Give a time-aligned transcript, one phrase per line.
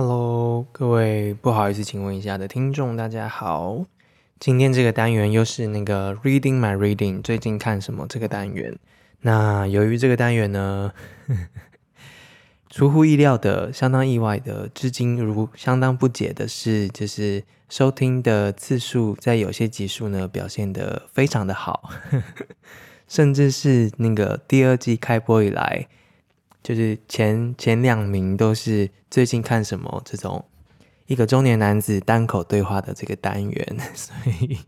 [0.00, 3.84] Hello，各位不好意思，请问一下的听众，大家好。
[4.38, 8.78] 今天这个单元又是那个 Reading My Reading，最近看什么这个单元。
[9.22, 10.92] 那由于这个单元呢，
[12.70, 21.90] 出乎意料的，相当意外的，至今如相当不解的是，就是收听的次数在有些集数呢表现得非常的好，
[23.08, 25.88] 甚至是那个第二季开播以来。
[26.62, 30.44] 就是前前两名都是最近看什么这种
[31.06, 34.58] 一个中年男子单口对话的这个单元， 所以，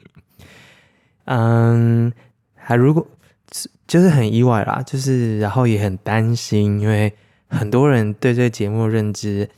[1.25, 2.13] 嗯，
[2.55, 3.07] 还如果
[3.87, 7.13] 就是很意外啦，就是然后也很担心，因为
[7.49, 9.51] 很多人对这个节目认知，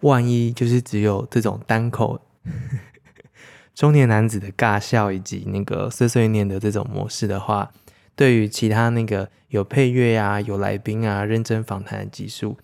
[0.00, 2.20] 万一就是只有这种单口
[3.74, 7.72] 中年男子的尬笑以及那个碎碎念的这种模式的话。
[8.18, 12.58] 对于其他那个有配乐啊、有来宾啊、认真访谈的集数，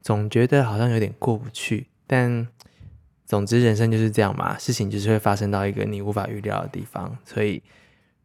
[0.00, 1.88] 总觉得好像有点过不去。
[2.06, 2.48] 但
[3.26, 7.18] 总之，人生就是这样嘛，事情就是会发生到一个你无法预料的地方。
[7.26, 7.62] 所以，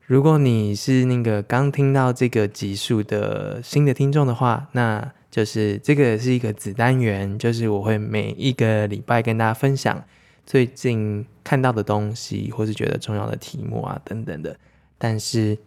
[0.06, 10.02] 如果你是那个刚听到这个集数的新的听众的话，那就是这个是一个子单元，就是我会每一个礼拜跟大家分享
[10.46, 14.56] 最近看到的东西，或是觉得重要的题目啊等等的。
[14.98, 15.58] 但是。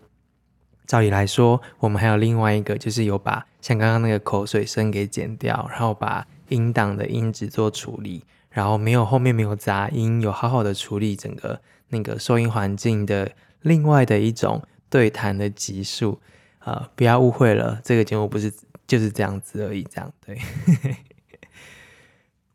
[0.87, 16.21] 照理来说，我们还有另外一个，就是有把像刚刚那个口水声给剪掉，然后把音档的音质做处理，然后没有后面没有杂音，有好好的处理整个那个收音环境的另外的一种对谈的级数。
[16.59, 18.53] 呃，不要误会了，这个节目不是
[18.87, 20.39] 就是这样子而已，这样对。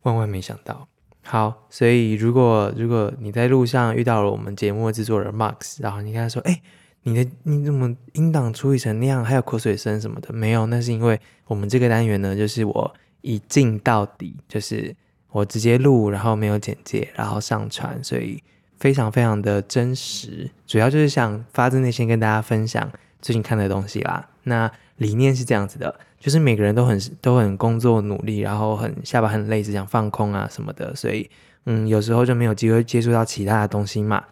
[0.04, 0.88] 万万没想到，
[1.24, 6.62] 好，所以如果如果你在路上遇到了我们节目的制作人 Max，然后你跟他说，哎。
[7.04, 10.34] 你的你怎么音档处理成那样，还有口水声什么的？
[10.34, 14.94] 没有，那是因为我们这个单元呢，就是我一镜到底，就是
[15.32, 18.44] 我直接录，然后没有剪接，然后上传，所以
[18.78, 20.50] 非常非常的真实。
[20.66, 24.28] 主要就是想发自内心跟大家分享最近看的东西啦。
[24.44, 31.30] 那理念是这样子的，就是每个人都很都很工作努力，然后很下巴很累，只想放空啊什么的，所以
[31.66, 34.24] 嗯，有时候就没有机会接触到其他的东西嘛。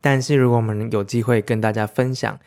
[0.00, 2.38] 但是，如果我们有机会跟大家分享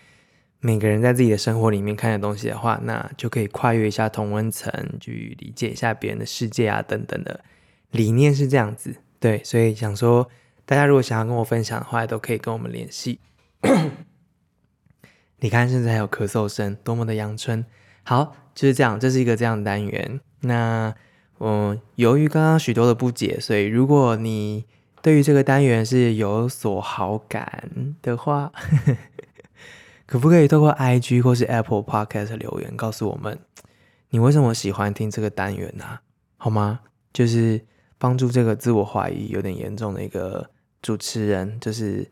[0.60, 7.44] 每个人在自己的生活里面看的东西的话，那就可以跨越一下同温层，去理解一下别人的世界啊，等等的
[7.92, 8.96] 理念是这样子。
[9.20, 10.30] 对，所以想说，
[10.66, 13.20] 大家如果想要跟我分享的话，都可以跟我们联系。
[15.40, 17.66] 你看，现在还有咳嗽声，多么的阳春。
[18.04, 20.22] 好，就是这样，这是一个这样的单元。
[20.42, 20.96] 那，
[21.40, 24.66] 嗯，由于刚刚许多的不解，所以如果你
[25.04, 27.70] 对于这个单元是有所好感
[28.02, 28.50] 的话，
[30.08, 33.38] 可不可以透过 IG 或是 Apple Podcast 留言告诉我们，
[34.12, 36.00] 你为什么喜欢听这个单元呢？
[36.38, 36.80] 好吗？
[37.12, 37.60] 就是
[37.98, 40.50] 帮助这个自我怀疑有点严重的一个
[40.82, 42.10] 主持人，就是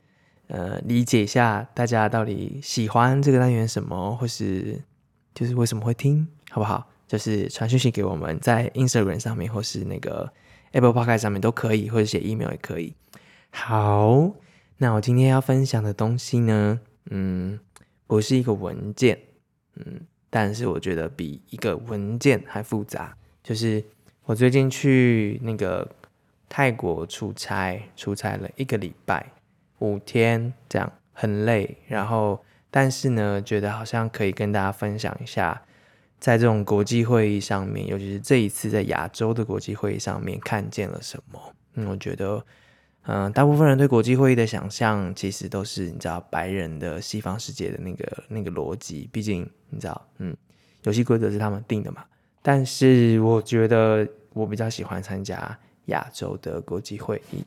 [0.48, 4.78] 呃理解一下大家到底喜欢这个单元什么，或是
[5.34, 6.86] 就是为什么会听，好不好？
[7.08, 10.30] 就是传讯息给我们，在 Instagram 上面或是那个。
[10.72, 12.94] Apple Podcast 上面都可以，或者写 email 也可以。
[13.50, 14.32] 好，
[14.78, 17.60] 那我今天要分享的东西呢，嗯，
[18.08, 19.20] 不是一个文件，
[19.76, 23.16] 嗯，但是我觉得比一个文件还复杂。
[23.44, 23.84] 就是
[24.24, 25.90] 我最近去那个
[26.48, 29.32] 泰国出差，出差了一个礼拜，
[29.80, 31.78] 五天，这样很累。
[31.88, 35.62] 然后，但是呢，觉得好像可以跟大家分享一下。
[36.22, 41.42] 在这种国际会议上面，尤其是这一次在亚洲的国际会议上面，看见了什么？
[41.74, 42.46] 嗯，我觉得，
[43.08, 49.10] 嗯、大部分人对国际会议的想象，其实都是你知道白人的西方世界的那个那个逻辑。
[49.12, 50.38] 毕竟你知道，嗯，
[50.84, 52.06] 游戏规则是他们定的嘛。
[52.44, 57.44] 但是我觉得我比较喜欢参加亚洲的国际会议。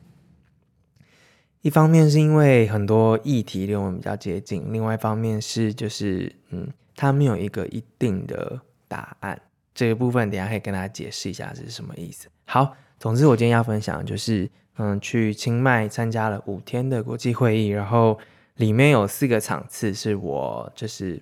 [1.61, 6.67] 一方面是因为很多议题离我们比较接近，另外一方面是就是嗯。
[6.95, 9.39] 他没有一个一定的答案，
[9.73, 12.27] 这个部分等下可以跟大家解释一下这是什么意思。
[12.45, 18.17] 好，总之我今天要分享就是，嗯，去清迈参加了五天的国际会议，然后
[18.55, 21.21] 里面有四个场次是我就是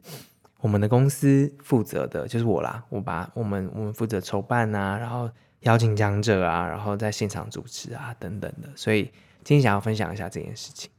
[0.59, 5.29] 我们的公司负责的，就是我啦，我把我们我们负责筹办啊，然后
[5.61, 9.03] 邀请讲者啊，然后在现场主持啊等等的，所以
[9.43, 10.91] 今天想要分享一下这件事情。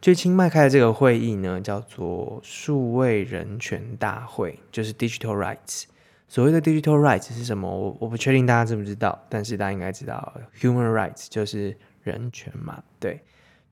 [0.00, 5.84] 最清迈开的这个会议呢，叫做数位人权大会，就是 Digital Rights。
[6.26, 7.68] 所谓的 Digital Rights 是什么？
[7.68, 12.82] 我我不确定大家知不知道，但是大家应该知道，Human Rights 就是人权嘛。
[12.98, 13.20] 对，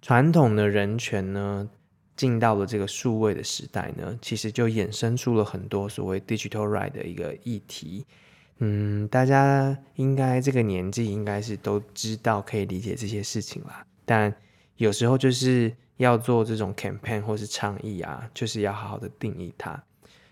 [0.03, 1.67] 传统的人权呢，
[2.15, 8.05] 进到了这个数位的时代呢，其实就衍生出了很多所谓 Digital Right 的一个议题。
[8.59, 13.87] 嗯，大家应该这个年纪应该是都知道可以理解这些事情啦。
[14.05, 14.35] 但
[14.79, 19.81] 有时候就是要做这种 campaign 或是倡议啊，就是要好好的定义它。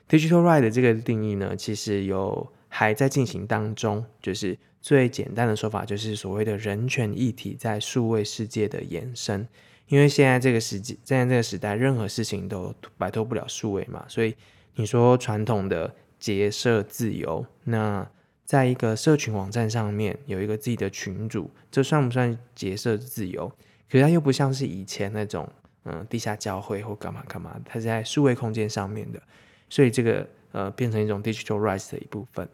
[0.09, 4.05] Digital right 这个定义呢，其实有还在进行当中。
[4.23, 9.47] 就是最简单的说法，就是所谓的人权议题在数位世界的延伸。
[9.89, 14.35] 因为现在这个时现在这个时代，任何事情都摆脱不了数位嘛，所以
[14.77, 18.09] 你说传统的结社自由，那
[18.45, 23.51] 在一个社群网站上面有一个自己的群组，这算不算结社自由？
[23.91, 25.49] 可是它又不像是以前那种
[25.85, 29.23] 嗯地下教会或干嘛干嘛，它是在数位空间上面的，
[29.69, 32.49] 所以这个呃变成一种 digital rights 的一部分。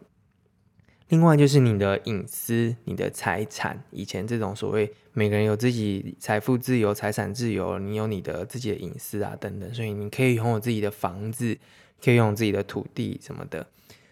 [1.09, 11.55] 另外就是你的隐私、你的财产，以前这种所谓每个人有自己财富自由、财产自由，你有你的自己的隐私啊等等，所以你可以拥有自己的房子，
[12.03, 13.67] 可以拥有自己的土地什么的。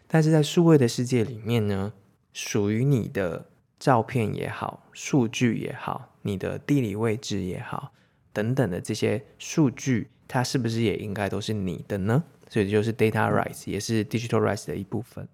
[0.07, 1.94] 但是在数位的世界里面呢，
[2.33, 3.47] 属于你的
[3.79, 7.91] 照片也好，数据也好，你的地理位置也好，
[8.33, 12.23] 等等的这些数据，它是不是也应该都是你的呢？
[12.50, 15.27] 所以就是 data rights，也是 digital rights 的一部分。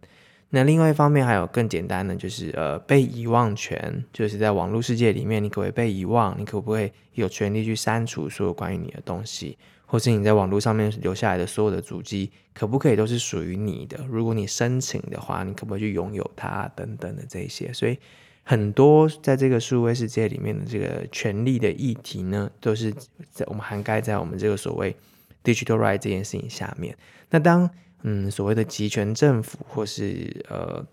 [0.50, 6.40] 那另外一方面还有更简单的，就是呃被遗忘权，就是在网络世界里面，你可不可以被遗忘？
[6.40, 9.58] 你可不可以有权利去删除所有关于你的东西？
[9.86, 14.06] 或是你在网络上面留下来的所有的足迹，可不可以都是属于你的？
[14.10, 16.70] 如果你申请的话，你可不可以去拥有它？
[16.76, 17.98] 等等的这些，所以
[18.48, 22.94] 很多在这个数位世界里面的这个权利的议题呢，都是
[23.30, 24.96] 在我们涵盖在我们这个所谓
[25.44, 26.98] digital right 这件事情下面。
[27.30, 27.70] 那当
[28.04, 30.86] 嗯所谓的集权政府或是呃。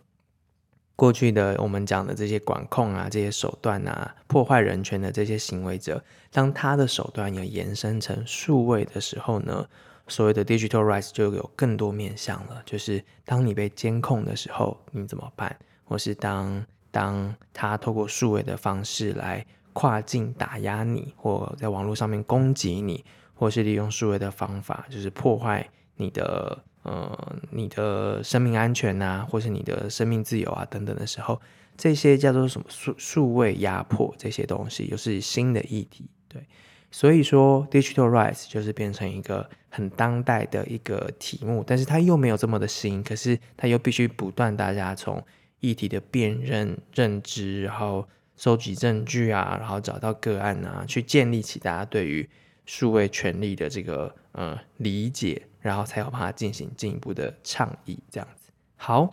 [0.97, 9.67] 过去的我们讲的这些管控啊，这些手段啊，破坏人权的这些行为者，当他的手段也延伸成数位的时候呢，
[10.07, 12.63] 所谓的 digital rights 就有更多面向了。
[12.65, 15.59] 就是当你被监控的时候，你怎么办？
[15.83, 23.05] 或是当当他透过数位的方式来跨境打压你，或在网络上面攻击你，
[23.35, 26.63] 或是利用数位的方法，就是破坏你的。
[26.85, 31.41] 呃，你的生命安全啊，或是你的生命自由啊等等的时候，
[31.79, 36.05] 这些叫做什么数数位压迫这些东西，又是新的议题。
[36.29, 36.47] 对，
[36.91, 45.25] 所以说 digital rights 就是变成一个很当代的一个题目，但是它又没有这么的新，可是它又必须不断大家从
[45.69, 48.07] 议题的辨认、认知，然后
[48.37, 52.29] 收集证据啊，然后找到个案啊，去建立起大家对于
[52.67, 55.47] 数位权利的这个呃理解。
[55.65, 58.53] 然后才有办法进行进一步的倡议，这样子。
[58.77, 59.11] 好，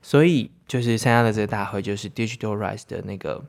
[0.00, 3.44] 所以就是参加的这个大会，就是 Digital Rise 的那个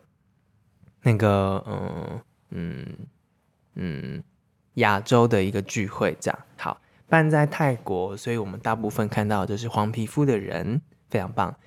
[1.01, 2.21] 那个嗯
[2.51, 2.85] 嗯
[3.73, 4.23] 嗯
[4.75, 6.39] 亚洲的一个聚会，这样。
[6.56, 10.79] 好，办在泰国，所以我们大部分看到的就是黄皮肤的人，
[11.09, 11.57] 非常棒。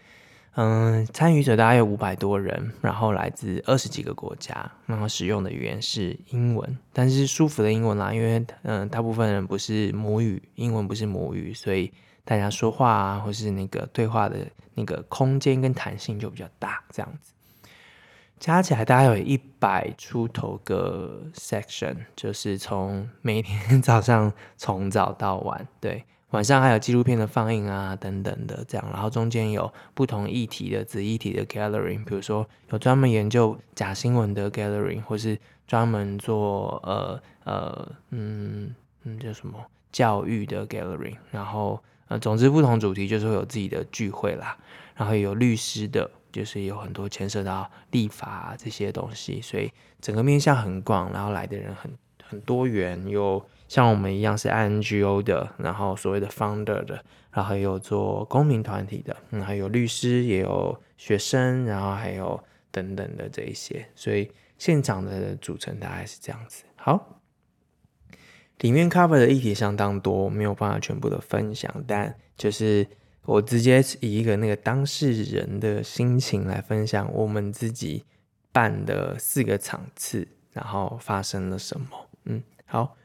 [0.58, 11.92] 嗯，参与者大概有五百多人，然后来自二十几个国家，然后使用的语言是英文，但是舒服的英文啦，因为嗯，大部分人不是母语，英文不是母语，所以
[12.24, 14.38] 大家说话啊，或是那个对话的
[14.72, 17.34] 那个空间跟弹性就比较大，这样子。
[18.40, 26.02] 加起来大概有一百出头个 section，就是从每天 早上从早到晚，对。
[26.30, 39.54] 晚上还有纪录片的放映啊，等等的这样，然后中间有不同议题的子议题的 gathering，比如说有专门研究假新闻的 gathering，或是专门做呃呃嗯嗯叫什么
[39.92, 44.58] 教育的 gathering，然后呃总之不同主题就是会有自己的聚会啦，
[44.96, 51.96] 然后有律师的，就是有很多牵涉到立法啊这些东西，所以整个面向很广，然后来的人很
[52.28, 53.40] 很多元有。
[53.68, 56.94] 像我们一样是 NGO 的，然后所谓的 founder 的，
[57.32, 66.64] 然后还有做公民团体的，嗯，还有律师，也有学生，然后还有等等的这一些，所以现场的组成大概是这样子。
[66.76, 67.20] 好，
[68.60, 72.86] 里面 cover 的议题相当多，没有办法全部的分享，但就是
[73.24, 78.04] 我直接以一个那个当事人的心情来分享我们自己
[78.52, 81.88] 办的四个场次，然后发生了什么。
[82.26, 82.96] 嗯，好。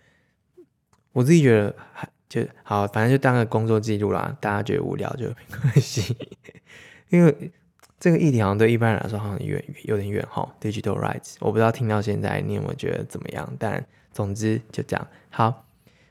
[1.13, 4.35] 我自己觉得还就好，反正就当个工作记录啦。
[4.39, 6.15] 大家觉得无聊就没关系，
[7.09, 7.51] 因为
[7.99, 10.49] 这个议题好像对一般人来说好像远有点远哈。
[10.61, 13.53] Digital rights，我不知道听到现在你有没有觉得怎么样？
[13.59, 15.07] 但总之就这样。
[15.29, 15.65] 好，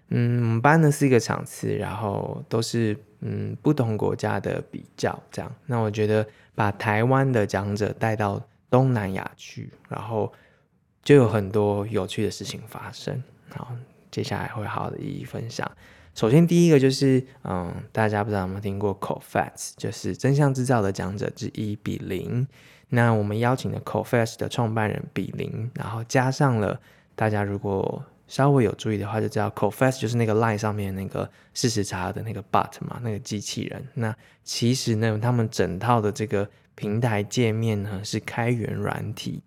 [0.09, 5.51] 嗯，我们办了四个场次，然后都是嗯不同国家的比较这样。
[5.65, 10.31] 那我觉得把台湾的讲者带到东南亚去，然后
[11.03, 13.23] 就有很多有趣的事情发生。
[13.49, 13.75] 好。
[14.11, 15.71] 接下来会好好的一一分享。
[16.15, 22.47] 首先第一个就是，嗯，大家不知道有没有听过 Cofast，就是真相制造的讲者之一比邻。
[22.89, 26.81] 那我们邀请了 Cofast 的创办人比邻，然后加上了
[27.15, 33.87] 大家如果稍微有注意的话，就知道 Cofast 就是那个 Line 上面那个事实查的那个 Bot 嘛，那个机器人。
[33.95, 39.41] 那其实呢，他们整套的这个平台界面呢是开源软体。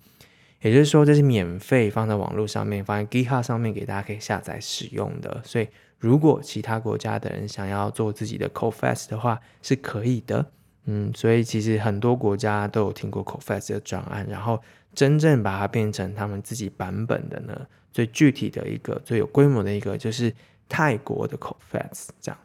[0.64, 5.42] 也就是说，这是免费放在网络上面，放在 GitHub 上面给大家可以下载使用的。
[5.44, 5.68] 所以，
[6.00, 10.50] 如果其他国家的人想要做自己的 CoFest 的话，是可以的。
[10.86, 14.62] 嗯，所以其实很多国家都有听过 CoFest 的专案，然后
[14.96, 20.34] 真正把它变成他们自己版本的呢，最具体的一个、最有规模的一个，就是
[20.70, 22.40] 泰国的 CoFest 这样。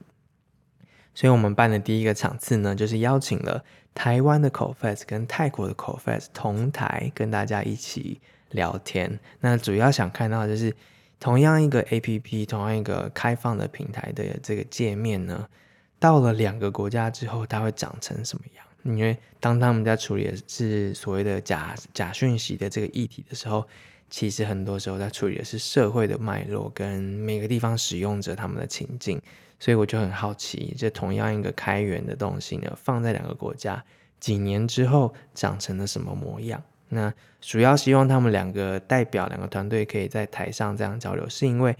[1.14, 3.64] 所以我们办的第一个场次呢，就是邀请了。
[3.98, 8.20] 台湾的 Cofast 跟泰国的 Cofast 同台跟大家一起
[8.52, 10.72] 聊天，那主要想看到就是
[11.18, 15.48] 同样一个 APP，同样一个开放的平台的这个界面呢，
[15.98, 18.64] 到了两个国家之后，它会长成什么样？
[18.84, 23.66] 因为当他们在处理的是所谓的假假讯息的这个议题的时候，
[24.08, 29.20] 其实很多时候在处理的是社会的脉络跟每个地方使用者他们的情境。
[29.60, 33.84] 所以我就很好奇，这同样一个开源的东西呢，放在两个国家，
[34.20, 36.62] 几年之后长成了什么模样？
[36.88, 41.76] 那主要希望他们两个代表两个团队可以在台上这样交流，是因为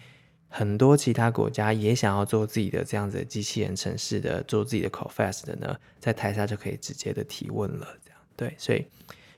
[0.49, 7.87] 很多其他国家也想要做自己的这样子的机器人城市的，做自己的 Cofast 的呢，在台下就可以直接的提问了。
[8.05, 8.85] 这样对，所以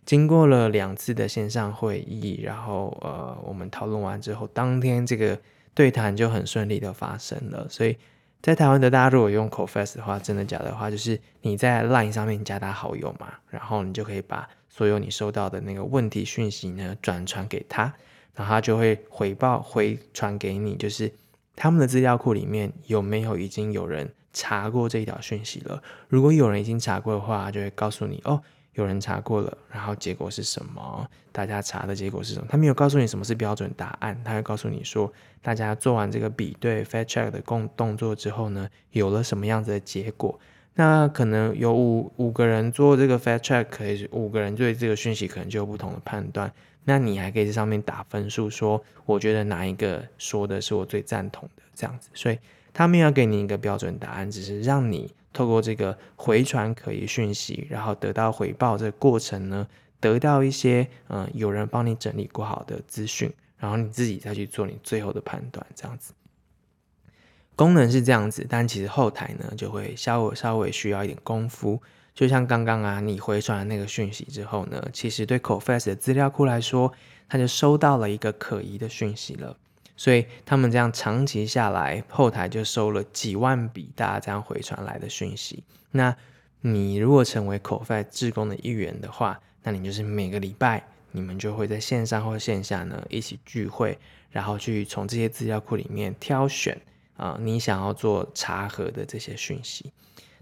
[0.05, 5.39] 经过了两次的线上会议，然后呃，我们讨论完之后，当天这个
[5.75, 7.97] 对谈就很顺利的发生了，所以。
[8.43, 17.93] 在台湾的大家如果用 Cofast 的话，真的假的话，就是你在 Line 上面加他好友嘛，然后你就可以把所有你收到的那个问题讯息呢转传给他，
[18.35, 21.13] 然后他就会回报回传给你，就是
[21.55, 25.83] 他们的资料库里面有没有已经有人查过这一条讯息了。
[26.09, 28.43] 如果有人已经查过的话，就会告诉你哦。
[28.75, 31.09] 有人查过了，然后结果是什么？
[31.33, 32.47] 大家查的结果是什么？
[32.49, 35.13] 他没有告诉你什么是标准答案，他会告诉你说，
[35.43, 40.39] 大家做完这个比对 fact check 的动动作之后呢，有了什么样子的结果？
[40.75, 46.51] 那可能有五五个人做这个 fact check，可以五个人对这个讯息可能就有不同的判断。
[46.85, 52.09] 那你还可以在上面打分数，说我觉得哪一个说的是我最赞同的这样子。
[52.15, 52.39] 所以
[52.73, 55.13] 他没有给你一个标准答案，只是让你。
[55.33, 59.67] 透过这个回传可疑讯息，然后得到回报，这个过程呢，
[60.01, 66.13] 得到一些嗯、有人帮你整理过好的资讯，然后你自己再去做你最后的判断，这样子。
[67.55, 71.81] 功能是这样子，但其实后台呢就会稍微稍微需要一点功夫。
[72.15, 76.93] 就像刚刚啊，你回传了那个讯息之后呢，其实对 Cofast 的资料库来说，
[77.29, 79.57] 它就收到了一个可疑的讯息了。
[80.01, 85.63] 所以他们这样长期下来，后台就收了几万笔大家这样回传来的讯息。
[85.91, 86.17] 那
[86.63, 93.99] 你如果成为 Cofast 志工的一员的话，那你就是每个礼拜你们就会在线上或线下呢一起聚会，
[94.31, 96.81] 然后去从这些资料库里面挑选
[97.19, 99.93] 啊、你想要做查核的这些讯息。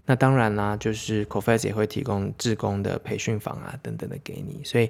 [0.05, 4.89] 那当然啦，就是 Cofast 也会提供志工的培训坊啊等等的给你，所以。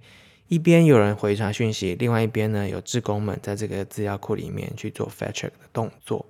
[0.50, 6.26] 一边有人回传讯息，另外一边呢，有志工们在这个资料库里面去做 fact check 的动作。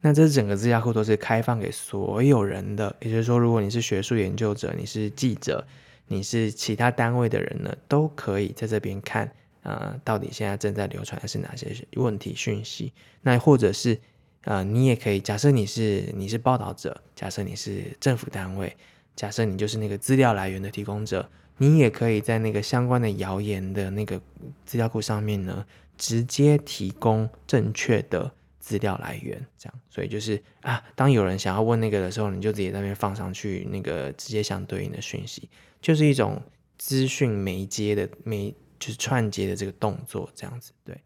[0.00, 5.64] 那这整个资料库都是开放给所有人的，也就是说，如果你是学术研究者，你是记者，
[6.08, 9.30] 你是其他单位的人呢，都可以在这边看
[9.62, 12.92] 啊、到底现在正在流传的是哪些问题讯息。
[13.22, 13.96] 那或者是
[14.42, 18.76] 啊、你也可以假设你是你是报道者，假设你是政府单位，
[19.14, 21.30] 假设你就是那个资料来源的提供者。
[21.62, 24.18] 你也可以在那个相关的谣言的那个
[24.64, 25.66] 资料库上面呢，
[25.98, 29.80] 直接提供正确的资料来源，这样。
[29.90, 35.50] 所以就是啊，当有人想要问那个的时候，你就直接那边放上去那个直接相对应的讯息，
[35.82, 36.40] 就是一种
[36.78, 40.72] 资讯媒接的媒，就是串接的这个动作，这样子。
[40.82, 40.98] 对，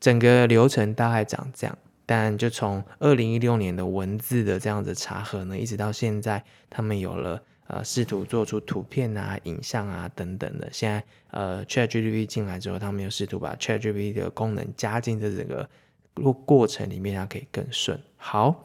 [0.00, 7.40] 整个流程大概长这样，但就从二零一六年的文字的这样子查核呢，一直到现在，他们有了。
[7.66, 10.68] 呃，试图做出图片啊、影像啊等等的。
[10.72, 15.68] 现在，呃，ChatGPT 进来之后，他们又试图把 ChatGPT 的功能加进这整个
[16.14, 17.98] 过过程里面，它可以更顺。
[18.16, 18.64] 好，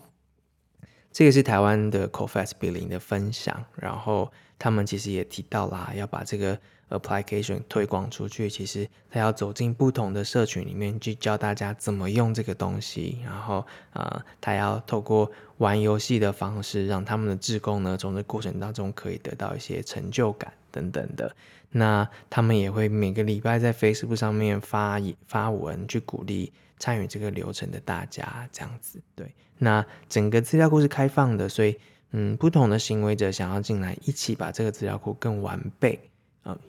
[1.12, 3.66] 这个是台湾的 c o f a s 比林的分享。
[3.76, 6.60] 然后他们其实也提到啦，要把这个。
[6.90, 21.36] Application 推广出去，其实他要走进不同的社群里面去教大家怎么用这个东西，然后啊、呃，他要透过玩游戏的方式，让他们的志工呢，从这过程当中可以得到一些成就感等等的。
[21.72, 29.00] 那他们也会每个礼拜在 Facebook 上面发发文，去鼓励参与这个流程的大家这样子。
[29.16, 31.78] 对，那整个资料库是开放的，所以
[32.12, 36.00] 嗯，不同的行为者想要进来一起把这个资料库更完备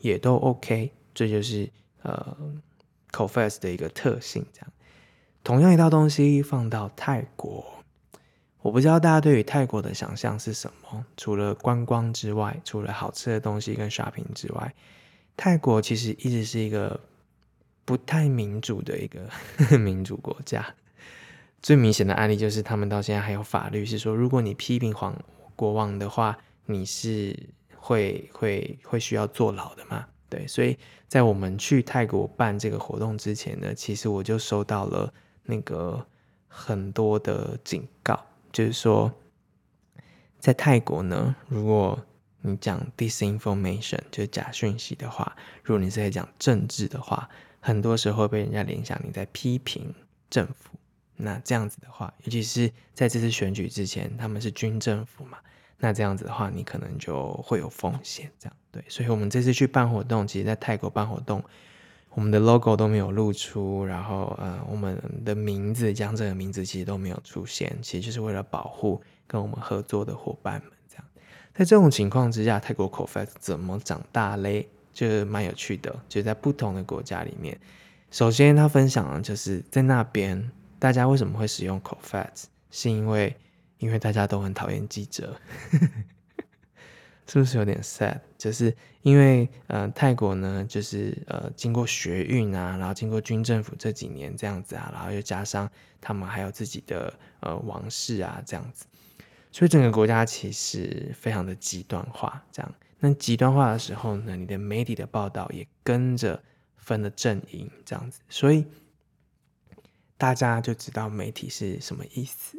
[0.00, 0.92] 也都 OK。
[1.14, 1.68] 这就是
[2.02, 2.37] 呃
[3.12, 4.44] ，CoFest 的一个特性。
[4.52, 4.72] 这样，
[5.44, 7.64] 同样一套东西放到泰国。
[8.62, 11.04] 我不知道大家对于泰国的想象是什么？
[11.16, 14.75] 除了观光之外，除了好吃的东西跟 shopping 之外，
[15.37, 17.00] 泰国其实一直是一个
[17.84, 19.28] 不太民主的一个
[19.78, 20.75] 民主国家。
[21.62, 25.14] 最明显的案例就是，他们到现在还有法律是说，如果你批评皇
[25.56, 27.34] 国王的话，你是
[27.80, 30.06] 会会会需要坐牢的嘛？
[30.28, 36.06] 对，所以在我们去泰国办这个活动之前呢，其实我就收到了那个
[36.46, 38.25] 很多的警告。
[38.52, 39.12] 就是说，
[40.38, 41.99] 在泰国呢，如果
[42.42, 47.28] 你讲 disinformation 就是假讯息的话，如果你是在讲政治的话，
[47.60, 49.94] 很多时候被人家联想你在批评
[50.28, 50.70] 政府。
[51.16, 55.38] 那这样子的话，尤其是在这次选举之前，他们是军政府嘛，
[55.80, 58.30] 那这样子的话，你可能就会有风险。
[58.38, 61.42] 这样对，所以我们这次去办活动，其实在泰国办活动。
[62.10, 70.72] 我们的 logo 都没有露出，然后呃，我们的名字江浙的名字其实都没有出现，其实就是为了保护跟我们合作的伙伴们。
[70.88, 71.04] 这样，
[71.54, 74.66] 在这种情况之下，泰国 CoFast 怎么长大嘞？
[74.92, 77.56] 就蛮有趣的，就在不同的国家里面。
[78.10, 83.37] 首先，他分享的就是在那边，大家为什么会使用 CoFast，是因为
[83.80, 85.37] 因为大家都很讨厌记者。
[87.26, 88.18] 是不是有点 sad？
[88.37, 95.70] 就是因为呃，泰国呢，就是呃，经过学运啊，然后经过军政府这几年这样子啊，然后又加上
[96.00, 98.84] 他们还有自己的呃王室啊这样子，
[99.52, 102.44] 所以整个国家其实非常的极端化。
[102.50, 106.42] 这样，那极端化的时候呢，你的媒体的报道也跟着
[106.78, 108.66] 分了阵营，这样子，所以
[110.16, 112.58] 大家就知道媒体是什么意思。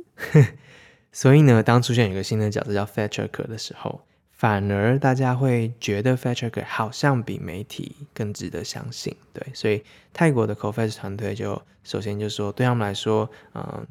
[1.12, 4.02] 所以呢，当出现一个新的角色叫 fact checker 的时候。
[4.32, 13.86] 反而大家会觉得 fact checker 好像比媒体更值得相信，对，所以泰国的 CoFast 团队就首先就说，对他们来说，嗯，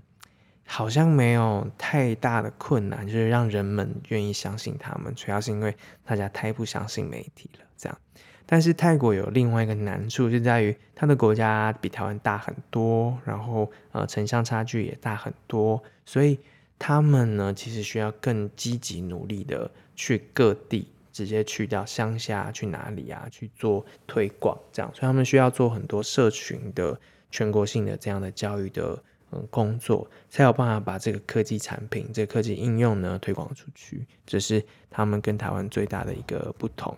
[0.66, 7.96] 好像没有太大的困难，就是让人们愿意相信他们，主要是因为大家太不相信媒体了，这样。
[8.44, 16.40] 但是泰国有另外一个难处，就在于它的国家比台湾大很多，然后呃城乡差距也大很多，所以
[16.80, 19.70] 他们呢其实需要更积极努力的。
[19.96, 23.28] 去各地，直接去到乡下，去哪里啊？
[23.30, 26.98] 去做推广，这样，所以他们需要做很多社群的
[27.30, 28.98] 全国性的这样的教育的
[29.30, 34.06] 嗯工作，才有办法把这个科技产品、这个科技应用呢推广出去。
[34.24, 36.96] 这是他们跟台湾最大的一个不同。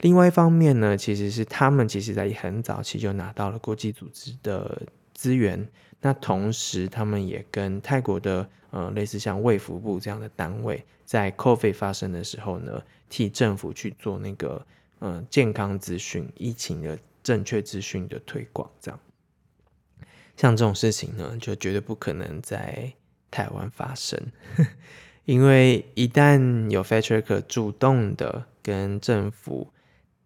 [0.00, 4.82] 另外一方面呢，其实是他们其实在很早期就拿到了国际组织的
[5.18, 5.68] 资源，
[6.00, 10.84] 那同时他们也跟泰国的呃类似像卫福部这样的单位。
[11.04, 14.64] 在 COVID 发生的时候呢，替政府去做那个
[15.00, 19.00] 嗯健康资讯、疫情的正确资讯的推广，这样，
[20.36, 22.92] 像这种事情呢，就绝对不可能在
[23.28, 24.20] 台湾发生，
[25.24, 29.72] 因为一旦有 fact checker 主动的跟政府，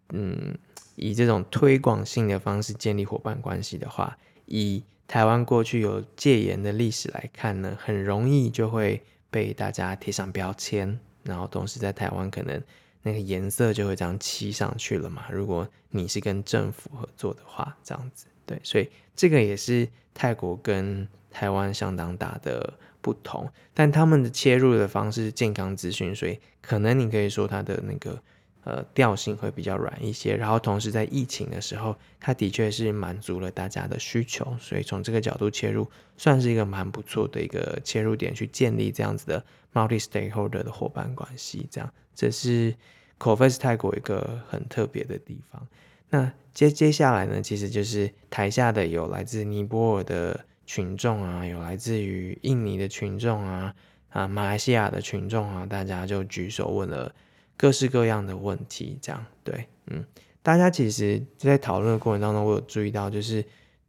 [0.09, 0.55] 嗯，
[0.95, 4.17] 以这种推广性的方式建立伙伴关系的话，
[4.53, 9.01] 以台湾过去有戒严的历史来看呢，很容易就会。
[9.33, 12.61] 被大家贴上标签，然后同时在台湾可能
[13.01, 15.25] 那个颜色就会这样漆上去了嘛。
[15.31, 23.49] 如果你是跟政府合作的话，这样子对，所以这个也是泰国跟台湾相当大的不同。
[23.73, 28.21] 但他们的切入的方式是健康资讯，所以可能你可以说它的那个。
[28.65, 41.67] 呃，调性会比较软一些，然后同时在疫情的时候，它的确是满足了大家的需求，所以从这个角度切入，算是一个蛮不错的一个切入点，去建立这样子的 multi stakeholder 的伙伴关系。
[41.69, 42.73] 这样，这是
[43.19, 45.67] CoFast 泰国一个很特别的地方。
[46.09, 53.75] 那接接下来呢，其实就是台下的有来自尼泊尔的群众啊，有来自于印尼的群众啊，
[54.07, 57.13] 啊，马来西亚的群众啊，大家就举手问了。
[57.55, 60.03] 各式各样的问题，这样对，嗯，
[60.41, 63.43] 大家其实在讨论的过程当中，我有注意到，就是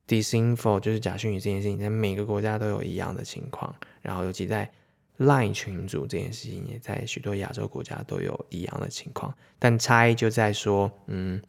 [0.07, 4.71] disinfo 就是假讯息这件事情，在每个国家都有一样的情况，然后尤其在
[5.19, 11.43] Line 群组这件事情，也在许多亚洲国家都有一样的情况，但差异就在说，嗯，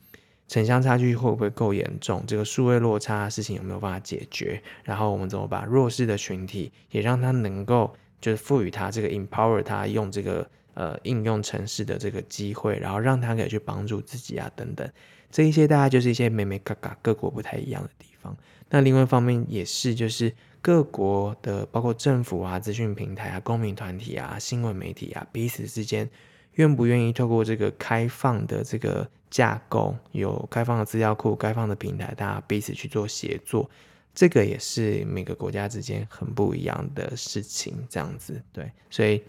[0.47, 2.23] 城乡差距会不会够严重？
[2.25, 4.61] 这个数位落差事情有没有办法解决？
[4.83, 10.49] 然后我们怎么把弱势的群体也让他能够，就是赋予他这个 empower 他用这个。
[10.75, 14.87] 呃，应用程式的这个机会，然后让他可以去帮助自己啊，等等，
[15.31, 18.35] 这一些大概就是一些美美嘎嘎各国不太一样的地方。
[18.69, 26.09] 那另外一方面也是，就是各国的包括政府啊、资讯平台啊、公民团体啊、新闻媒体啊，彼此之间
[26.53, 33.69] 愿不愿意透过这个开放的这个架构，有开放的资料库、开放的平台，大家彼此去做协作。
[34.13, 39.21] 这个也是每个国家之间很不一样的事情，这样子对，所以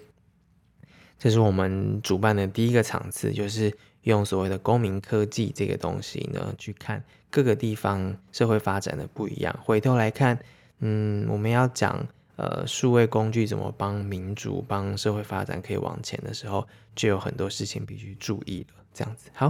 [1.18, 9.58] 这是我们主办的第一个场次，就是用所谓的公民科技这个东西呢，去看各个地方社会发展的不一样。
[9.64, 10.38] 回头来看，
[10.80, 18.84] 嗯，我们要讲呃数位工具怎么帮民主、帮社会发展可以往前的时候，就有很多事情必须注意了。
[18.92, 19.46] 这样子好，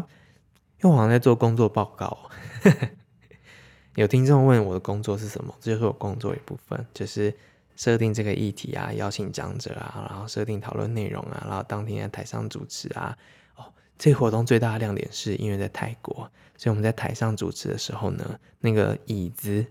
[0.82, 2.16] 因为我好像在做工作报告。
[3.94, 5.54] 有听众问我的工作是什么？
[5.60, 7.34] 这就是我工作一部分，就是
[7.76, 13.16] 设定这个议题啊，邀请讲者啊，然后设定讨论内容啊，然后当天在台上主持啊。
[13.54, 19.64] 哦，这个活动最大的亮点是因为在泰国，所以我们在台上主持的时候呢，那个椅子、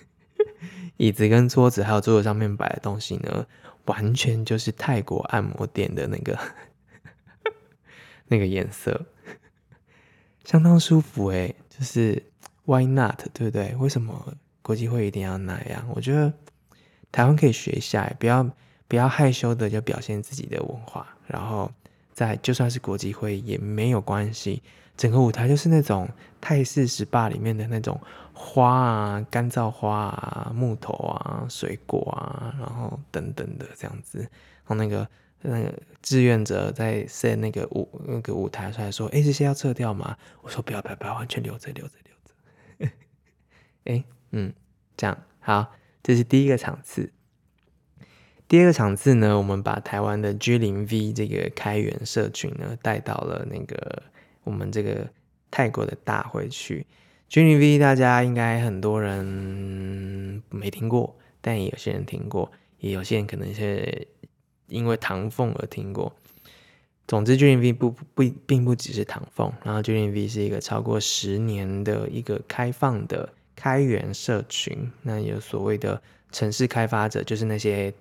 [0.96, 3.46] 椅子跟桌子还有桌子上面摆的东西呢，
[3.84, 6.38] 完全就是泰国按摩店的那个
[8.26, 9.06] 那个颜色，
[10.44, 12.24] 相当舒服诶，就是。
[12.66, 13.18] Why not？
[13.32, 13.74] 对不对？
[13.80, 15.84] 为什么国际会一定要那样？
[15.92, 16.32] 我觉得
[17.12, 18.48] 台湾可以学一下，不要
[18.88, 21.70] 不要害羞的就表现自己的文化，然后
[22.12, 24.62] 在就算是国际会议也没有关系。
[24.96, 26.06] 整个舞台就是那种
[26.42, 27.98] 泰式 SPA 里面的那种
[28.34, 34.18] 花啊、干燥花啊、木头啊、水果啊，然后等等的这样子。
[34.18, 34.28] 然
[34.66, 35.08] 后那个
[35.40, 42.92] 那个志愿者在设那个舞那个舞台出来说：“哎，这些要撤掉吗？”我说：“不要不要不要，完全留着留着留着。”
[43.90, 44.52] 哎，嗯，
[44.98, 47.12] 这样好，这是第一个场次。
[48.48, 54.02] 第二个场次呢，我们把台湾的 G 零 V 这个开源社群呢带到了那个
[54.42, 55.08] 我们这个
[55.50, 56.86] 泰国的大会去。
[57.28, 64.08] G 零 V 大家应该很多人没听过，但也有些人听过，也有些人可能是
[64.66, 66.12] 因为唐凤而听过。
[67.06, 73.32] 总之，G0V 不不并不只是唐凤，然后 G0V 是一个超过十年的一个开放的。
[73.60, 76.00] 开源社群，那有所谓的
[76.32, 77.92] 城市开发者，就是那些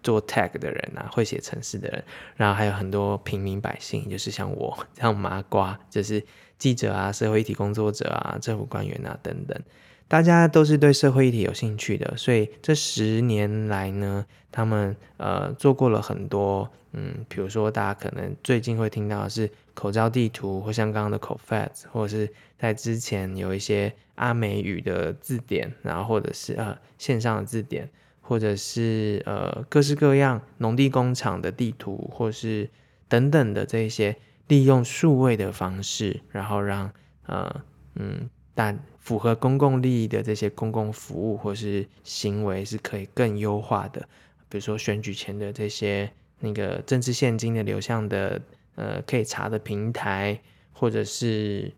[0.00, 2.04] 做 tech 的人啊，会写城市的人，
[2.36, 6.24] 然后还有很多平民百姓，就是像我 这样麻瓜，就是
[6.56, 9.60] 记者啊、社会议题工作者啊、政府官员啊等等，
[10.06, 23.94] 大家都是对社会议题有兴趣的，所以这十年来呢，他们呃做过了很多，嗯，比如说大家可能最近会听到的是口罩地图，或像刚刚的 COFAT，或者是在之前有一些。
[24.16, 27.86] 阿美语的字典，然后或者是呃线上的字典，
[28.22, 32.70] 或者是呃各式各样农地工厂的地图，或是
[33.08, 34.16] 等等的这些
[34.48, 36.90] 利用数位的方式，然后让
[37.26, 37.62] 呃
[37.96, 44.00] 嗯但符合公共利益的这些公共服务或是行为是可以更优化的，
[44.48, 48.40] 比如说选举前的这些那个政治现金的流向的
[48.76, 50.40] 呃可以查的平台，
[50.72, 51.74] 或者是。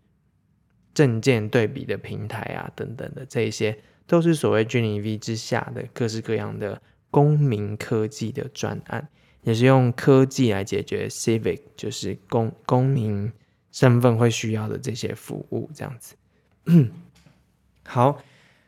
[0.91, 9.07] 证件对比的平台啊，等等的这一些，都是所谓 G0V 之下的各式各样的公民科技的专案，
[9.43, 13.31] 也是用科技来解决 civic，就是公公民
[13.71, 16.15] 身份会需要的这些服务，这样子。
[17.85, 18.21] 好，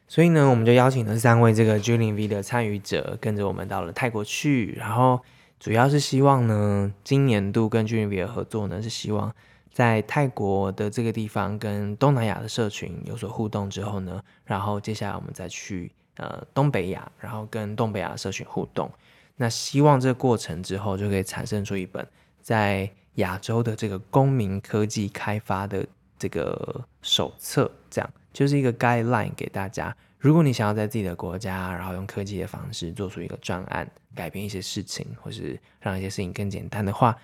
[0.08, 5.22] 所以呢，我们就邀请了三位这个 G0V 的参与者，跟着我们到了泰国去，然后
[5.62, 9.32] 主要是希望呢，今年度跟 G0V 的合作呢，是希望。
[9.72, 18.92] 在泰国的这个地方跟东南亚的社群有所互动之后呢，然后接下来我们再去呃东北亚，然后跟东北亚社群互动。
[19.38, 22.06] 那希望这个过程之后就可以产生出一本
[22.42, 25.86] 在亚洲的这个公民科技开发的
[26.22, 29.96] 这个手册，这样就是一个 guideline 给大家。
[30.20, 37.18] 如果你想要在自己的国家，然后用科技的方式做出一个专案，改变一些事情，或是让一些事情更简单的话。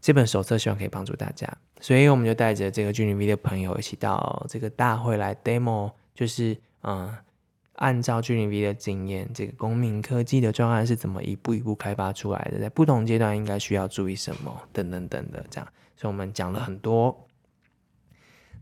[0.00, 1.46] 这本手册希望可以帮助大家，
[1.80, 7.14] 所以我们就带着这个 G0V 的朋友一起到这个大会来 demo，就是嗯，
[7.74, 17.27] 按照 G0V 的经验，这个公民科技的专案是怎么一步一步开发出来的，在不同阶段应该需要注意什么，等等等的这样，所以我们讲了很多。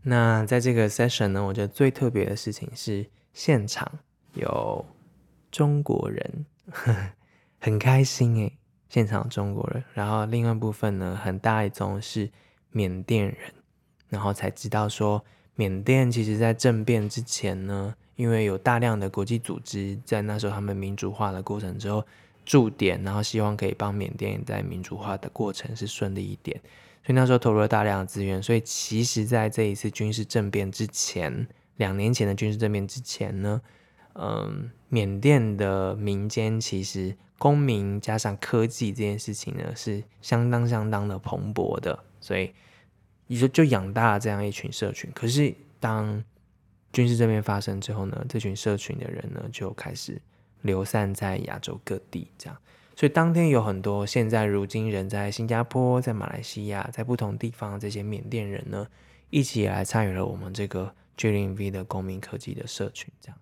[0.03, 3.99] 那在这个 session 呢，我觉得最特别的事情是现场
[4.33, 4.85] 有
[5.51, 7.09] 中国人，呵 呵
[7.59, 8.57] 很开心诶。
[8.89, 12.31] 现场中国人，然后另外一部分呢，很大一宗是
[12.71, 13.35] 缅甸人，
[14.07, 15.21] 然后才知道说，
[15.55, 22.01] 缅甸其实在政变之前呢，因为有大量的国际组织在那时候他们民主化的过程之后
[22.45, 26.57] 驻点，然后希望可以帮缅甸在民主化的过程是顺利一点，
[27.07, 28.43] 所以那时候投入了大量的资源。
[28.43, 33.61] 所以其实在这一次军事政变之前，两年前的军事政变之前呢，
[34.15, 42.51] 嗯，缅甸的民间其实公民加上科技这件事情呢，是相当相当的蓬勃的，所以
[43.27, 45.09] 你说就养大了这样一群社群。
[45.15, 46.21] 可是当
[46.91, 50.21] 军事政变发生之后呢，这群社群的人呢就开始
[50.61, 52.57] 流散在亚洲各地，这样。
[52.97, 58.87] 所以当天有很多现在如今人在新加坡、在马来西亚、在不同地方这些缅甸人呢，
[59.29, 63.37] 一起来参与了我们这个 G0V 的公民科技的社群，这样。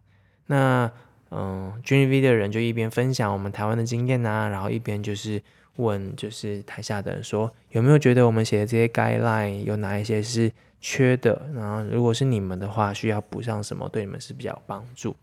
[0.47, 0.91] 那
[1.31, 5.41] 嗯，G0V 的人就一边分享我们台湾的经验啊，然后一边就是
[5.77, 11.49] 问，就是台下的人说，有没有觉得我们写的这些 guideline 有哪一些是缺的？
[11.53, 15.15] 然后如果是你们的话，需要补上什么，对你们是比较有帮助？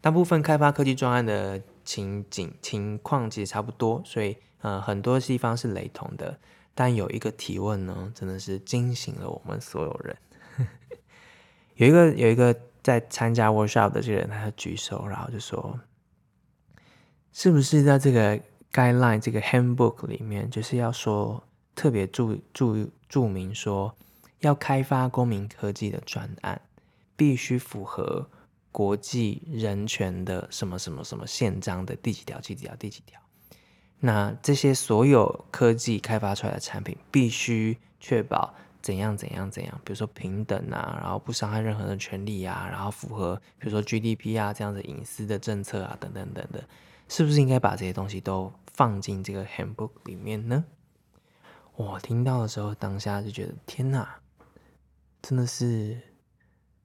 [0.00, 1.62] 大部分开发科技专案的。
[1.88, 6.38] 情景情况其实差不多，所以呃很多地方是雷同的，
[6.74, 10.14] 但有一个提问呢，真的是惊醒了我们所有人。
[11.76, 15.80] 有一个有一个在参加 workshop 的这个人，他就举手，然后就说
[17.32, 18.38] ：“是不是在这个
[18.70, 21.42] guideline 这个 handbook 里面，就是要说
[21.74, 23.96] 特别注注注明说，
[24.40, 26.60] 要开发公民科技的专案，
[27.16, 28.28] 必须符合。”
[28.78, 33.20] 国际人权的什么什么什么宪章的第几条、第几条、第几条？
[33.98, 39.80] 那这些所有科技开发出来的产品，必须确保怎样怎样怎样？
[39.84, 46.62] 比如说平等啊，然后不伤害任何人的权利啊，然后符合比如说 GDP 啊这样子隐私的政策啊等等等等，
[47.08, 50.64] 是不是应该把这些东西都放进这个 handbook 里面呢？
[51.74, 54.20] 我听到的时候，当下就觉得天哪，
[55.20, 56.00] 真的是。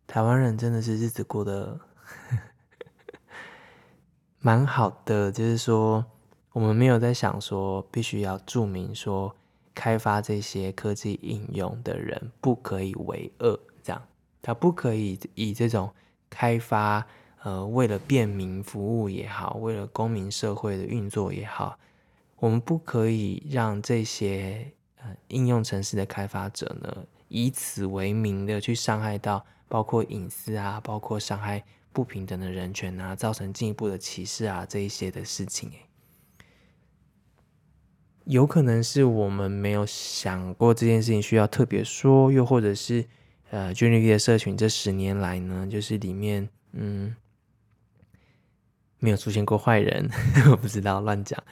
[0.05, 1.79] 台湾人真的是日子过得
[4.39, 6.05] 蛮好的，就是说，
[6.51, 9.35] 我们没有在想说必须要注明说
[9.73, 14.01] 开发这些科技应用的人不可以为恶，这样
[14.41, 15.91] 他不可以以这种
[16.29, 17.07] 开发
[17.41, 21.79] 呃为了便民服务也好，为了公民社会的运作也好，
[22.37, 29.43] 我们不可以让这些呃应用城市的开发者呢以此为名的去伤害到。
[29.67, 35.85] 包括隐私啊，包括伤害不平等的人权啊，造成进一步的歧视啊，这一些的事情，欸，
[38.25, 43.05] 有可能是我们没有想过这件事情需要特别说，又或者是
[43.49, 47.15] 呃，G0V 的社群这十年来呢，就是里面嗯
[48.99, 50.09] 没有出现过坏人，
[50.51, 51.43] 我不知道乱讲，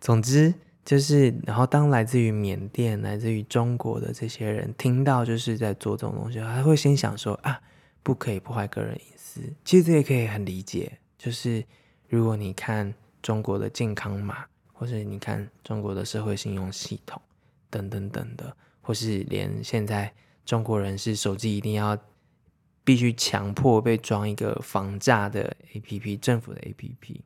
[0.00, 0.54] 总之。
[0.86, 7.60] 就是，然后当来自于缅甸、来自于中国的这些人听到就是在做这种东西，他会先想说啊，
[8.04, 9.40] 不可以破坏个人隐私。
[9.64, 11.64] 其实这也可以很理解，就是
[12.08, 17.20] 如果你看中国的健康码，或是你看中国的社会信用系统
[17.68, 21.98] 等等等的，或是连现在中国人是手机一定要
[22.84, 27.20] 必须强迫被装一个防诈的 APP，政府的 APP，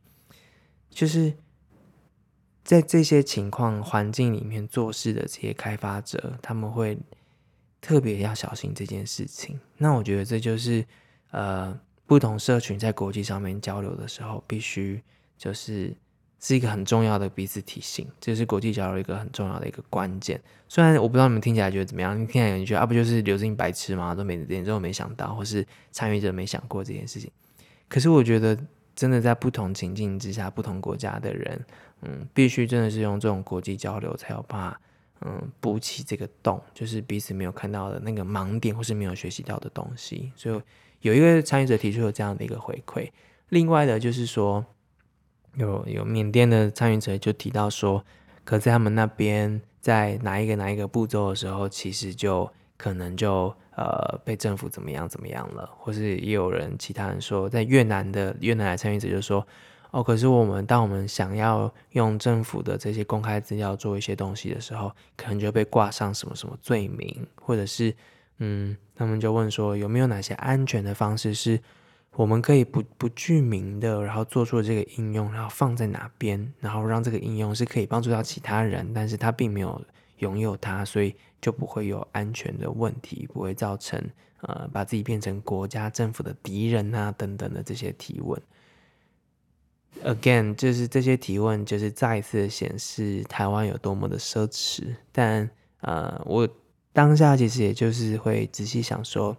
[0.89, 1.35] 就是。
[2.71, 6.97] 在这些情况环境里面做事的这些开发者，他们会
[7.81, 9.59] 特别要小心这件事情。
[9.77, 10.87] 那我觉得这就是
[11.33, 15.03] 呃，不同社群在国际上面交流的时候，必须
[15.37, 15.93] 就是
[16.39, 20.41] 是一个很重要的彼此提醒，这是国际交流一个很重要的一个关键。
[20.69, 24.15] 虽然我不知道你们听起来觉得怎么样，你听起来你觉得啊，不就是刘志英白痴吗？
[24.15, 27.29] 都没连这都没想到，或是参与者没想过这件事情。
[27.89, 28.57] 可是我觉得。
[28.97, 31.59] 真的在不同情境之下，不同国家的人，
[32.03, 34.81] 嗯，必须真的是用这种国际交流，才有办法，
[35.21, 40.33] 嗯，补起这个洞，就是彼此没有看到的那个盲点，或是没有学习到的东西。
[40.35, 40.63] 所以
[41.01, 43.11] 有一个参与者提出了这样的一个回馈。
[43.49, 44.65] 另外的，就是说，
[45.55, 48.05] 有有缅甸的参与者就提到说，
[48.45, 53.55] 可在他们那边，在哪一个哪一个步骤的时候，其实就可能就。
[53.77, 59.47] 呃，被政府怎么样怎么样了，或是也有人其他人说，在越南的越南的参与者就说，
[59.93, 67.95] 哦，可是我们当我们想要用政府的这些公开资料做一些东西的时候，可能就被挂上什么什么罪名，或者是
[68.39, 71.61] 嗯，他们就问说，有没有哪些安全的方式是
[72.13, 79.81] 我们可以不不具名的，然后做出这个应用，然后放在哪边，然后让这个应用是可以帮助到其他人，但是他并没有
[80.19, 81.15] 拥有它，所以。
[81.41, 83.99] 就不会有安全的问题，不会造成
[84.43, 88.39] 呃把自己变成国家政府的敌人啊等等的这些提问。
[90.03, 94.95] Again，就是这些提问，就是再一次显示台湾有多么的奢侈。
[95.13, 95.51] 但
[95.83, 96.49] 呃，我
[96.93, 99.37] 当下其实也就是会仔细想说，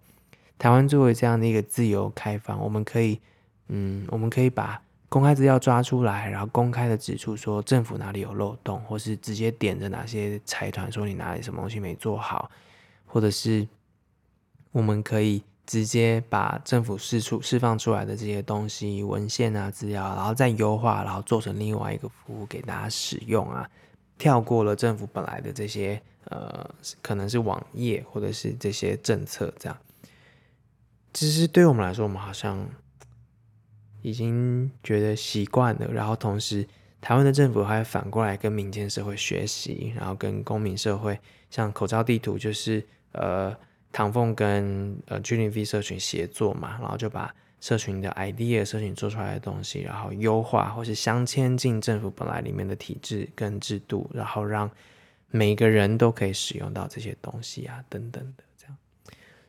[0.60, 3.20] 台湾作为这样的一个自由开放，我们可以
[3.70, 12.52] 嗯，我们可以把公开资料抓出来，然后公开的指出说政府哪里有漏洞，或是直接点着哪些财团说你哪里什么东西没做好，
[13.06, 13.68] 或者是
[14.72, 23.70] 我们可以直接把政府释出释放出来的这些东西文献啊资料，然后再优化，然后做成另外一个服务给大家使用啊，
[24.18, 26.70] 跳过了政府本来的这些呃
[27.02, 29.78] 可能是网页或者是这些政策这样。
[31.14, 32.68] 其实对我们来说，我们好像。
[34.04, 36.68] 已经觉得习惯了，然后同时，
[37.00, 41.20] 台湾的政府还反过来跟民间社会学习，然后跟公民社会，
[41.52, 43.56] 像口罩地图，就是呃
[43.92, 54.70] 唐凤跟呃 G0V 社群协作嘛，然后就把社群的 idea、社群做出来的东西，然后优化或是镶嵌进政府本来里面的体制跟制度，然后让
[55.30, 58.78] 每个人都可以使用到这些东西啊，等等的这样，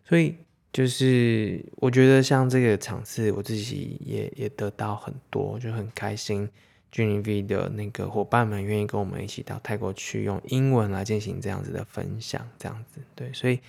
[0.04, 0.36] 所以。
[0.72, 6.48] 就是我觉得像这个场次，我自己也也得到很多，就很开心。
[6.90, 13.30] G0V 的那个伙伴们愿意跟我们一起到泰国去，用英文来进行这样子的分享，这样子对。
[13.34, 13.60] 所以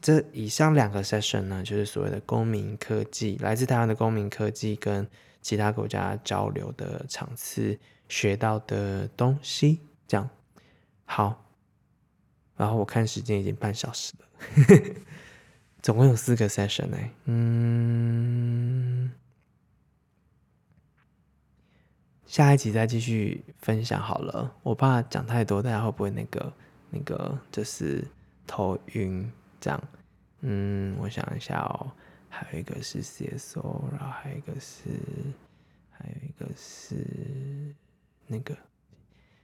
[0.00, 5.06] 这以上两个 session 呢，就是所谓的公民科技，来自台湾的公民科技跟
[5.42, 10.28] 其他国家交流的场次学到的东西，这样
[11.04, 11.44] 好。
[12.56, 14.26] 然后我看时间已经半小时了。
[15.82, 19.12] 总共有四个 session 呢，嗯，
[22.26, 24.52] 下一集再继续分享好了。
[24.62, 26.52] 我怕讲太多，大家会不会那个
[26.90, 28.04] 那个就是
[28.46, 29.30] 头晕
[29.66, 29.82] 这样？
[30.42, 31.90] 嗯，我想一下哦，
[32.28, 34.84] 还有一个是 CSO，然后还有一个是，
[35.90, 37.74] 还有一个是
[38.28, 38.56] 那个，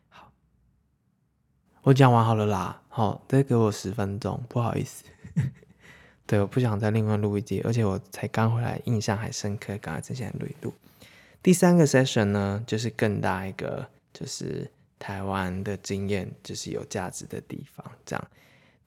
[0.08, 0.30] 好，
[1.82, 5.02] 我讲完好了啦，好，再给我十分钟，不好意思。
[6.24, 9.76] 对，我不想再另外录一集，而且我才刚回来，印象还深刻。
[9.78, 10.72] 刚才之前录一录。
[11.42, 17.84] 第三个 session 呢，就是更大一个，就是台湾的经验，就是有价值的地方。
[18.06, 18.30] 这样，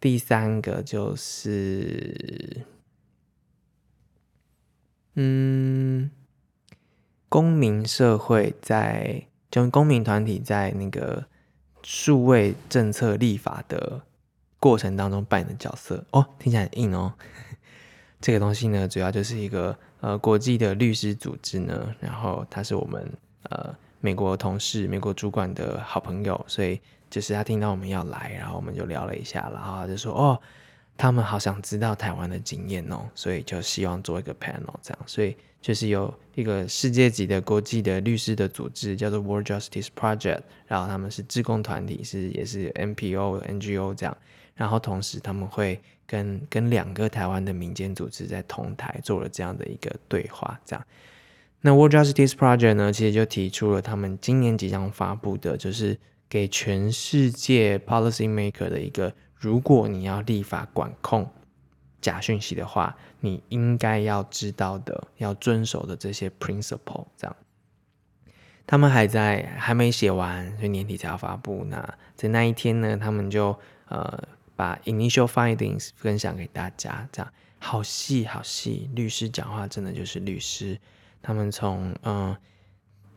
[0.06, 2.64] 第三个就是，
[5.16, 6.12] 嗯，
[7.28, 11.26] 公民社会在，就公民团体在那个
[11.82, 14.04] 数位政策立法的。
[14.60, 17.12] 过程当中扮演的角色哦，听起来很硬哦。
[18.22, 23.12] 这个东西呢，主要就是一个呃国际的律师组织呢，然后他是我们
[23.50, 26.80] 呃美国同事、美国主管的好朋友，所以
[27.16, 30.38] 就是他听到我们要来，然后我们就聊了一下，然后他就说哦，
[30.98, 44.18] 他们好想知道台湾的经验哦，所以就希望做一个 panel 这样，所以就是有一个世界级的国际的律师的组织叫做 World Justice Project，然后他们是志工团体，是也是 NPO、NGO 这样。
[44.54, 50.86] 然后同时，他们会跟跟两个台湾的民间组织在同台做了这样的一个对话，这样。
[51.66, 55.98] 那 World Justice Project 呢，其实就提出了他们今年即将发布的，就是
[56.30, 61.28] 给全世界 policy maker 的一个，如果你要立法管控
[62.00, 67.36] 假讯息的话，你应该要知道的、要遵守的这些 principle，这样。
[68.68, 71.66] 他们还在还没写完，所以年底才要发布。
[71.68, 74.24] 那在那一天呢，他们就呃。
[74.58, 78.90] 把 initial findings 分享给大家，这样好细好细。
[78.96, 80.80] 律师讲话真的就是律师，
[81.26, 82.38] 他们从嗯，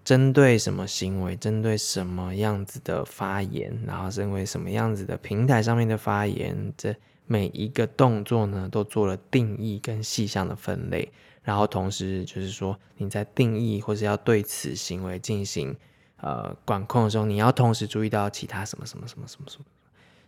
[0.03, 11.13] 针对什么行为，针对什么样子的发言，然后针对什么样子的平台上面的发言，这每一个动作呢，都做了定义跟细项的分类。
[11.43, 15.77] 然后同时就是说，你在定义或是要对此行为进行
[16.17, 19.65] 呃管控的时候，你要同时注意到其他什么什么什么什么什么。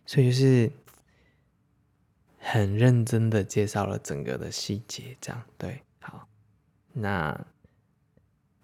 [0.05, 0.71] 所以就是。
[2.43, 6.27] 很认真的介绍了整个的细节，这样对，好。
[6.95, 7.39] 那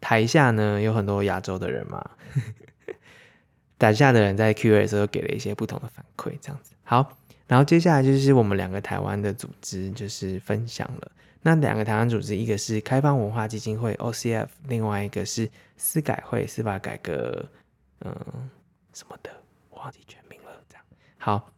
[0.07, 2.11] 台下呢，有很多亚洲的人嘛，
[3.77, 6.75] 台下的人在 Q&A 的时候给了一些不同的反馈，这样子。
[6.85, 11.11] 好，然后接下来就是我们两个台湾的组织就是分享了。
[11.43, 17.45] 那两个台湾组织，一个是开放文化基金会 （OCF），另外一个是司改会司法改革，
[18.05, 18.15] 嗯，
[18.93, 19.31] 什么的，
[19.71, 20.51] 我忘记全名了。
[20.69, 20.85] 这样
[21.19, 21.51] 好。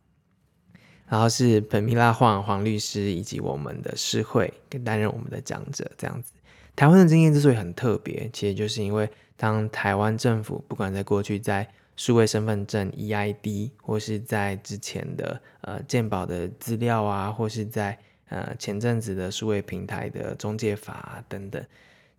[1.06, 6.32] 然后是本米拉黄黄律师以及我们的诗会，跟担任我们的讲者这样子。
[6.78, 17.98] 台湾的经验之所以很特别，其实就是因为当台湾政府不管在过去在数位身份证 EID，或是在之前的呃鉴保的资料啊，或是在
[18.28, 21.60] 呃前阵子的数位平台的中介法等等，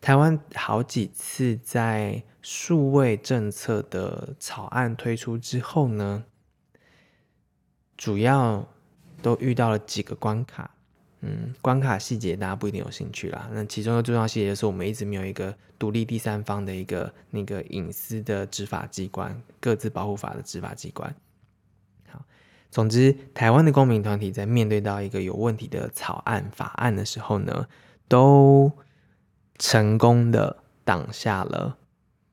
[0.01, 6.25] 台湾好几次在数位政策的草案推出之后呢，
[7.95, 8.67] 主要。
[9.21, 10.71] 都遇到了几个关卡，
[11.21, 13.49] 嗯，关卡细节大家不一定有兴趣啦。
[13.51, 21.13] 那其中的重要细节是我们一直没有一个独立第三方的一个那个隐私的执法机关，各自保护法的执法机关。
[22.09, 22.23] 好，
[22.71, 27.67] 总之，台湾的公民团体在面对到一个有问题的草案法案的时候呢，
[28.07, 28.71] 都
[29.57, 31.77] 成功的挡下了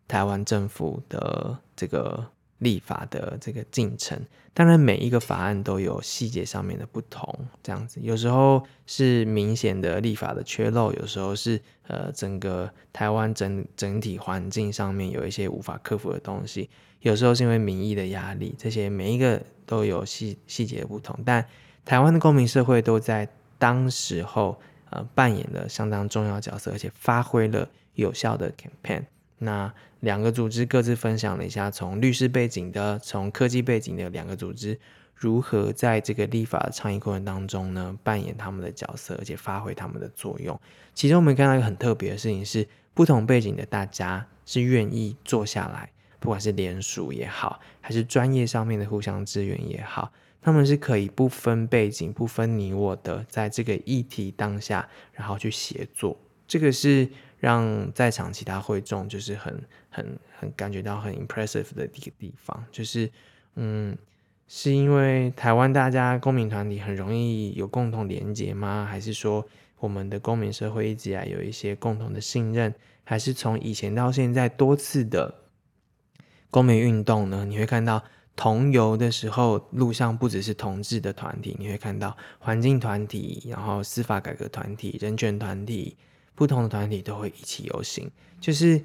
[0.06, 2.30] 台湾政府的这个。
[2.58, 4.18] 立法的这个进程，
[4.54, 8.00] 当然每一个法案都有细节上面的不同，这样子。
[8.02, 21.46] 有时候是明显的立法的缺漏，有时候是呃整个台湾整整体环境上面有一些无法克服的东西，有时候是因为民意的压力，这些每一个都有细细节的不同，但
[21.84, 23.28] 台湾的公民社会都在
[23.58, 29.04] 当时候呃扮演了相当重要角色，而且发挥了有效的 campaign。
[29.38, 34.78] 那两个组织各自分享了一下从律师背景的、从科技背景的两个组织
[35.14, 40.58] 如何在这个立法倡议过程当中呢，扮演他们的角色，而且发挥他们的作用。
[40.94, 56.18] 其中我们看到一个很特别的事情是，不同背景的大家是愿意坐下来，不管是联署也好，还是专业上面的互相支援也好，他们是可以不分背景、不分你我的，在这个议题当下，然后去协作。
[56.46, 57.08] 这个是。
[57.38, 63.10] 让在场其他会众就是很很很感觉到很 impressive 的一个地方，就是
[63.56, 63.96] 嗯，
[64.48, 68.86] 是因为台湾大家公民团体很容易有共同连结吗？
[68.88, 69.46] 还是说
[69.78, 72.74] 我们的公民社会一直以来有一些共同的信任？
[73.04, 75.34] 还是从以前到现在多次的
[76.50, 77.44] 公民运动呢？
[77.44, 78.02] 你会看到
[78.34, 85.96] 同游的时候，路上不只是同志的团体，你会看到环境团体，然后司法改革团体、人权团体。
[86.36, 88.08] 不同的团体都会一起游行，
[88.40, 88.80] 就是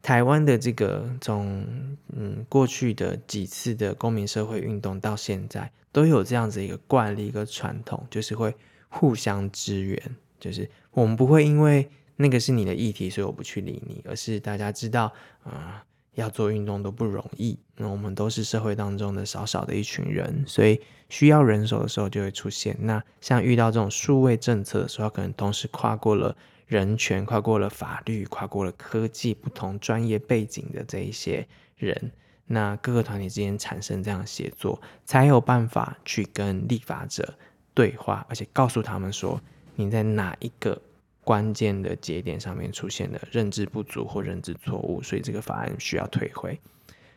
[0.00, 1.66] 台湾的这个从
[2.14, 8.54] 嗯过去的几次的公民社会运动到现在，都有这样子一个惯例、一个传统，就是会
[8.88, 10.00] 互相支援。
[10.38, 15.82] 就是我们不会因为那个是你的议题，所以我不去理你，而是大家知道啊、
[16.14, 17.58] 要做运动都不容易。
[17.76, 22.76] 那我们都是社会当中的少少的一群人，所以需要人手的时候就会出现。
[22.78, 26.36] 那像遇到这种数位政策的时候，可能同时跨过了。
[26.66, 31.46] 人权跨过了法律，跨过了科技，不同专业背景的这一些
[31.76, 32.12] 人，
[32.46, 37.34] 那各个团体之间产生这样的协作，才有办法去跟立法者
[37.74, 39.40] 对话，而且告诉他们说，
[39.74, 40.80] 你在哪一个
[41.22, 46.58] 关键的节点上面出现了认知不足或认知错误，所以这个法案需要退回。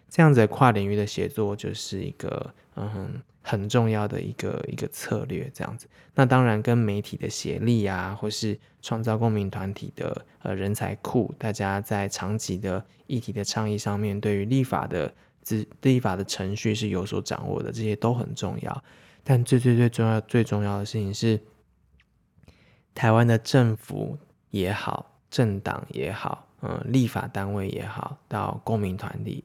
[0.10, 5.88] 这样子跨领域的协作就是一个嗯很重要的一个一个策略，这样子。
[6.16, 18.84] 那当然跟媒体的协力啊，或是创造公民团体的呃人才库，大家在长期的议题的倡议上面，对于立法的自立法的程序是有所掌握的，这些都很重要。
[19.24, 21.40] 但最最最重要最重要的事情是，
[22.96, 24.18] 台湾的政府
[24.50, 29.44] 也好，政党也好，嗯，立法单位也好，到公民团体。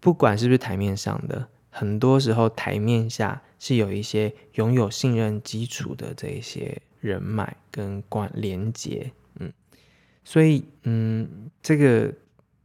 [0.00, 9.52] 不管是不是台面上的，很多时候台面下是有一些拥有信任基础的这一些人脉跟关连接，嗯，
[10.24, 12.12] 所以嗯，这个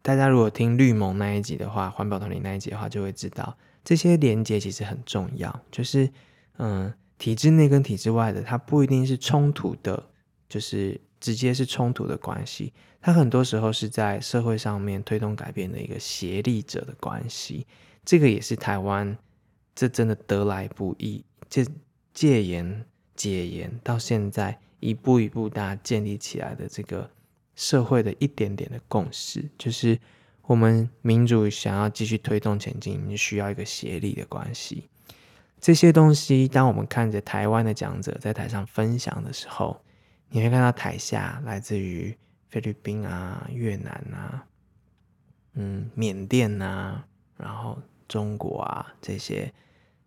[0.01, 6.09] 大家如果听绿盟那一集的话，环保团体那一集的话，就会知道这些连接其实很重要，就是
[6.57, 10.09] 嗯，体制内跟体制外的，它不一定是冲突的，
[10.47, 12.73] 就是直接是冲突的关系。
[12.99, 17.65] 它很多时候是在社会上面推动改变的一个协力者的关系，
[18.03, 19.17] 这个也是台湾
[19.73, 21.65] 这真的得来不易，这
[22.13, 27.09] 戒严解严到现在一步一步大家建立起来的这个
[27.55, 29.97] 社会的一点点的共识，就是
[30.43, 34.89] 我们民主想要继续推动前进，需要一个协力的关系。
[35.59, 39.79] 这些东西，当我们看着台湾的讲者在台上分享的时候，
[40.31, 42.17] 你会看到台下来自于。
[42.51, 44.45] 菲律宾啊，越南啊，
[45.53, 47.01] 嗯，缅甸啊，
[47.37, 49.53] 然后中国啊，这些，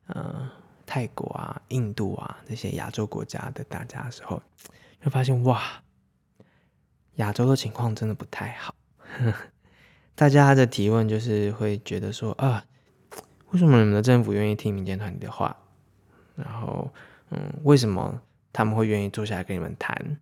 [0.08, 0.50] 呃，
[0.84, 4.42] 泰国啊，印度啊，这些亚洲国家的大家的时候，
[5.00, 5.82] 就发现哇，
[7.14, 8.74] 亚洲的情况真的不太好。
[10.14, 12.66] 大家的提问就是会觉得说啊，
[13.52, 15.56] 为什么你们的政府愿意听民间团体的话？
[16.36, 16.92] 然后，
[17.30, 18.20] 嗯，为什么
[18.54, 20.18] 他们会愿意坐下来跟你们谈？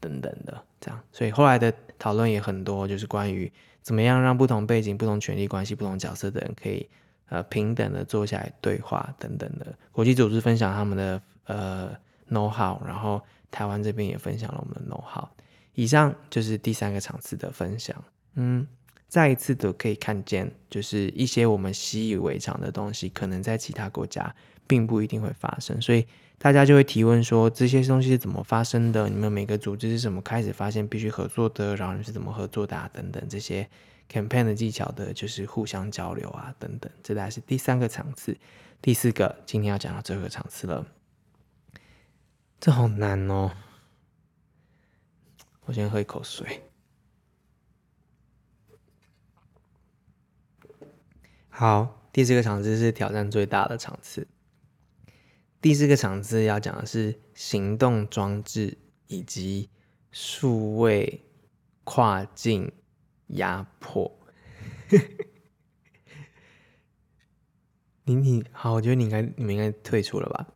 [0.00, 3.52] 等等的，这样，所以后来的讨论也很多，就是关于
[3.82, 6.88] 怎么样让不同背景、不同权力关系、不同角色的人可以
[7.28, 9.66] 呃平等的坐下来对话等等的。
[9.92, 11.94] 国际组织分享他们的呃
[12.30, 15.28] know how，然后台湾这边也分享了我们的 know how。
[15.74, 17.94] 以上就是第三个场次的分享。
[18.36, 18.66] 嗯，
[19.06, 24.34] 再一次的可以看见，就是一些我们习以为常的东西，可能在其他国家
[24.66, 25.78] 并不一定会发生。
[25.78, 26.06] 所以
[26.42, 29.10] 大家就会提问说这些东西是怎么发生的？
[29.10, 31.76] 你们每个组织是怎么开始发现必须合作的？
[31.76, 32.90] 然后你是怎么合作的？
[32.94, 33.68] 等等这些
[34.10, 36.90] campaign 的技巧的，就是互相交流啊，等等。
[37.02, 38.38] 这大概是第三个场次，
[38.80, 40.86] 第四个今天要讲到最后一个场次了。
[42.58, 43.50] 这好难哦！
[45.66, 46.62] 我先喝一口水。
[51.50, 54.26] 好，第四个场次是挑战最大的场次。
[55.60, 59.68] 第四个场次要讲的是行动装置以及
[60.10, 61.22] 数位
[61.84, 62.72] 跨境
[63.26, 64.10] 压迫。
[68.04, 70.48] 你你好，我觉得你应该你们应该退出了吧？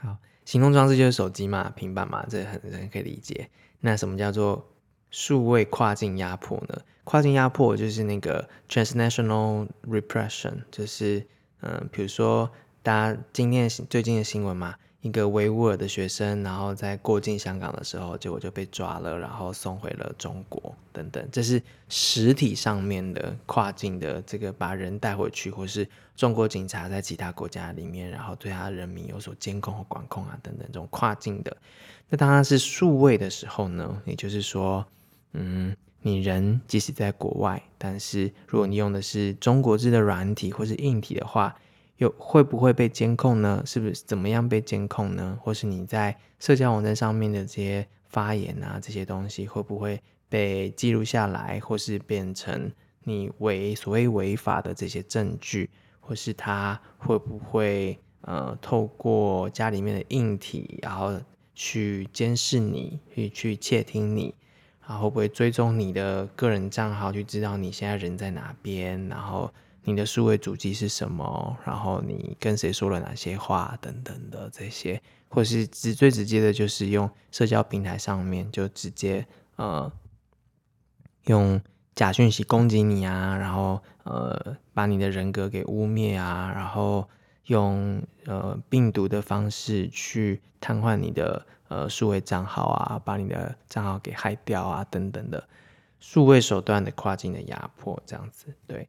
[0.00, 0.16] 好，
[0.46, 3.50] 行动装置就是手机嘛、平板嘛，这很很可以理解。
[3.80, 4.72] 那什么叫做
[5.10, 6.80] 数位跨境压迫呢？
[7.04, 11.18] 跨境压迫就是那个 transnational repression，就是
[11.60, 12.50] 嗯、呃，比如说。
[12.82, 21.24] 大家今天最近的新闻嘛，一个维吾尔的学生，然后在过境香港的时候，结果就被抓了，然后送回了中国等等。
[21.30, 31.56] 这是实体上面的跨境的这个把人带回去，或是中国警察在其他国家里面，然后对他人民有所监控和管控啊等等这种跨境的。
[32.08, 34.84] 那当然是数位的时候呢，也就是说，
[35.34, 41.54] 嗯，你人即使在国外，但是如果你用的是中国制的软体或是硬体的话。
[42.02, 43.62] 有会不会被监控呢？
[43.64, 45.38] 是不是怎么样被监控呢？
[45.40, 52.72] 或是你在社交网站上面的这些发言啊，这些东西会不会被记录下来，或是变成
[53.04, 55.70] 你违所谓违法的这些证据？
[56.00, 61.20] 或是他会不会呃透过家里面的硬体，然后
[61.54, 64.34] 去监视你，去去窃听你，
[64.84, 69.52] 然后会不会追踪你的个人账号，去知道你现在人在哪边，然后。
[69.84, 71.56] 你的数位主机是什么？
[71.64, 79.26] 然后你跟谁说了哪些话等等的这些，或是直最直接的，就是用社交平台上面就直接
[79.56, 79.90] 呃
[81.24, 81.60] 用
[81.96, 87.08] 假讯息攻击你啊，然后呃把你的人格给污蔑啊，然后
[87.46, 95.48] 用呃病毒的方式去瘫痪你的呃数位账号啊，把你的账号给害掉啊等等的
[95.98, 98.88] 数位手段的跨境的压迫，这样子对。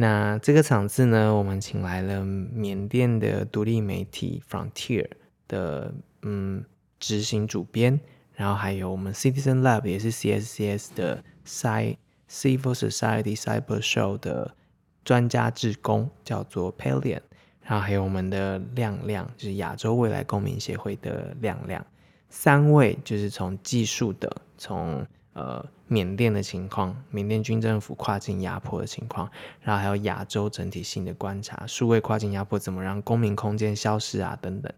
[0.00, 5.06] 那这个场次呢，我们请来了缅甸的独立媒体 Frontier
[5.46, 5.92] 的
[6.22, 6.64] 嗯
[6.98, 8.00] 执行主编，
[8.32, 14.54] 然后还有我们 Citizen Lab 也是 CSCS 的 Civil Society Cyber Show 的
[15.04, 17.20] 专家志工，叫做 Pelion，
[17.60, 21.84] 然后还有我们的亮亮，就是亚洲未来公民协会的亮亮，
[22.30, 25.62] 三位就是从技术的，从呃。
[25.92, 29.28] 缅甸的情况，缅甸军政府跨境压迫的情况，
[29.60, 34.38] 然后还有亚洲整体性的观察，数位跨境压迫怎么让公民空间消失啊？
[34.40, 34.72] 等等，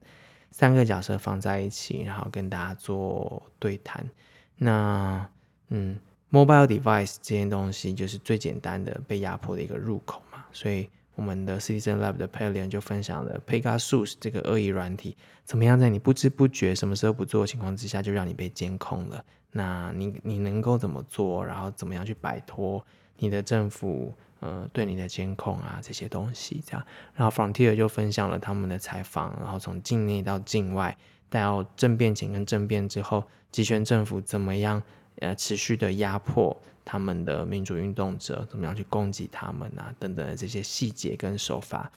[0.50, 4.08] 三个角色放在一起，然后跟大家做对谈。
[4.56, 5.28] 那
[5.68, 6.00] 嗯
[6.30, 19.22] ，mobile device 这件东西就是最简单的被压迫的一个入口嘛，所以我们的 Citizen Lab 的 p a l i a n 就分享了 Pegasus 这个恶意软体，怎么样在你不知不觉、什么时候不做的情况之下，就让你被监控了。
[19.54, 21.44] 那你你能够怎么做？
[21.44, 22.82] 然后怎么样去摆脱
[23.18, 26.86] 你的政府呃对你的监控啊这些东西这样？
[27.14, 30.96] 然后 Frontier 就分享了他们的采访，然后从境内到境外，
[31.28, 34.82] 到政变前跟政变之后，集权政府怎么样
[35.16, 41.92] 呃持续的压迫他们的民主运动者，怎么样去攻击他们啊等等的这些细节跟手法，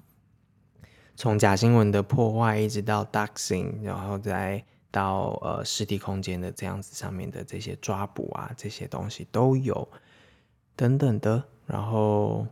[1.15, 4.61] 从假新闻的破坏一直到 doxing，然后再。
[4.95, 9.85] 到呃实体空间的这样子上面的这些抓捕啊，这些东西都有
[10.73, 11.43] 等等的。
[11.67, 12.47] 然后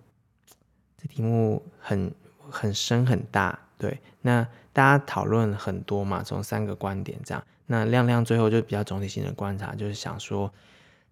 [0.98, 2.14] 这题目很
[2.50, 3.98] 很深很大，对。
[4.22, 7.42] 那大家讨论很多嘛，从三个观点这样。
[7.66, 10.52] 那亮亮最后就比较总体性的观察，就是想说，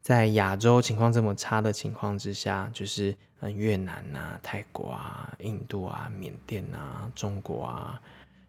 [0.01, 8.01] 在亚洲情况这么差的情况之下，就是呃越南啊、泰国啊、印度啊、缅甸啊、中国啊、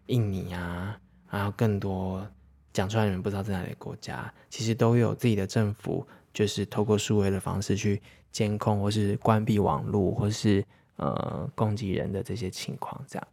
[0.07, 2.27] 印尼啊，还有更多。
[2.73, 8.01] 讲出来你们不知道在哪里的国家，其实都有自己的政府，就是透过数位的方式去
[8.31, 10.65] 监控，或是关闭网络，或是
[10.95, 12.99] 呃攻击人的这些情况。
[13.07, 13.27] 这样，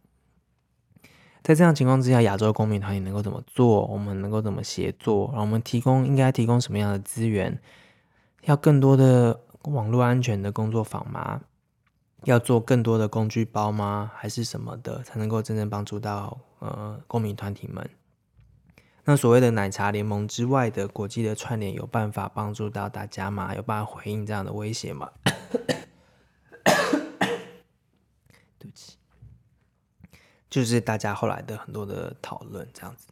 [1.41, 3.85] 在这样情况之下，亚洲公民团体能够怎么做？
[3.87, 5.27] 我们能够怎么协作？
[5.29, 7.59] 然后我们提供应该提供什么样的资源？
[8.43, 11.41] 要更多的网络安全的工作坊吗？
[12.25, 14.11] 要做更多的工具包吗？
[14.15, 17.89] 还是什么的才能够真正帮助到呃公民团体们？
[19.11, 23.53] 那所谓的奶茶联盟之外的国际的串联，有办法帮助到大家吗？
[23.53, 25.11] 有办法回应这样的威胁吗？
[28.57, 28.95] 对不起，
[30.49, 33.07] 就是大家后来的很多的讨论这样子。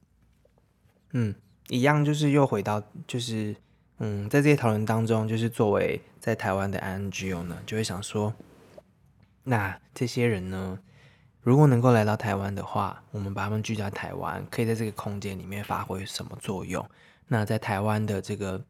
[1.11, 1.35] 嗯，
[1.67, 3.53] 一样就是又回到就是
[3.97, 8.33] 嗯，在这些讨论当中，就是作为在台湾的 NGO 呢，就会想说，
[9.43, 10.79] 那这些人呢，
[11.49, 16.87] 如果能够来到台湾的话，我们把他们聚在台湾，可以在这个空间里面发挥什么作用？
[17.27, 18.63] 那在台湾的这个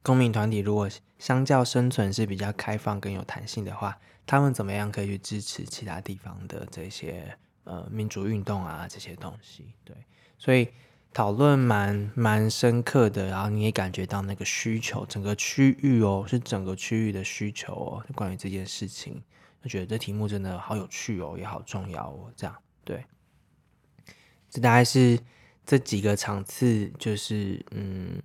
[0.00, 0.88] 公民团体，如果
[1.18, 9.74] 相较生存是比较开放、更有弹性的话，他们怎么样可以去支持其他地方的这些呃民主运动啊这些东西？
[9.82, 9.96] 对，
[10.38, 10.68] 所以
[11.12, 19.20] 讨论蛮蛮深刻的，然后你也感觉到那个需求，整个区域哦，是整个区域的需求哦，关于这件事情。
[19.62, 22.32] 我觉得这题目真的好有趣哦，也好重要哦。
[22.34, 23.04] 这样对，
[24.48, 25.18] 这大概是
[25.66, 28.22] 这几个场次，就是嗯，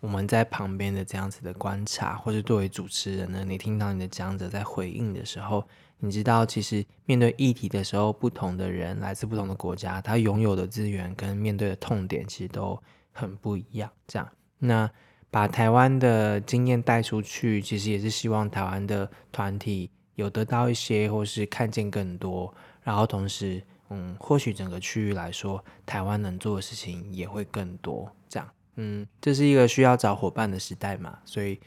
[0.00, 5.68] 我们在旁边的这样子的观察，或者作为主持人呢，你听到你的讲者在回应的时候，
[5.98, 13.92] 你知道其实面对议题的时候，不同的人来自不同的国家，他拥有的资源跟面对的痛点其实都很不一样。
[14.06, 14.26] 这样，
[14.58, 14.90] 那
[15.30, 19.90] 把台湾的经验带出去，其实也是希望台湾的团体。
[20.14, 22.52] 有得到一些，或是看见更多，
[22.82, 28.10] 然后同时，嗯，或许整个区域来说，台湾能做的事情也会更多。
[28.28, 31.60] 这样，嗯，这是一个需要找伙伴的时代嘛，所以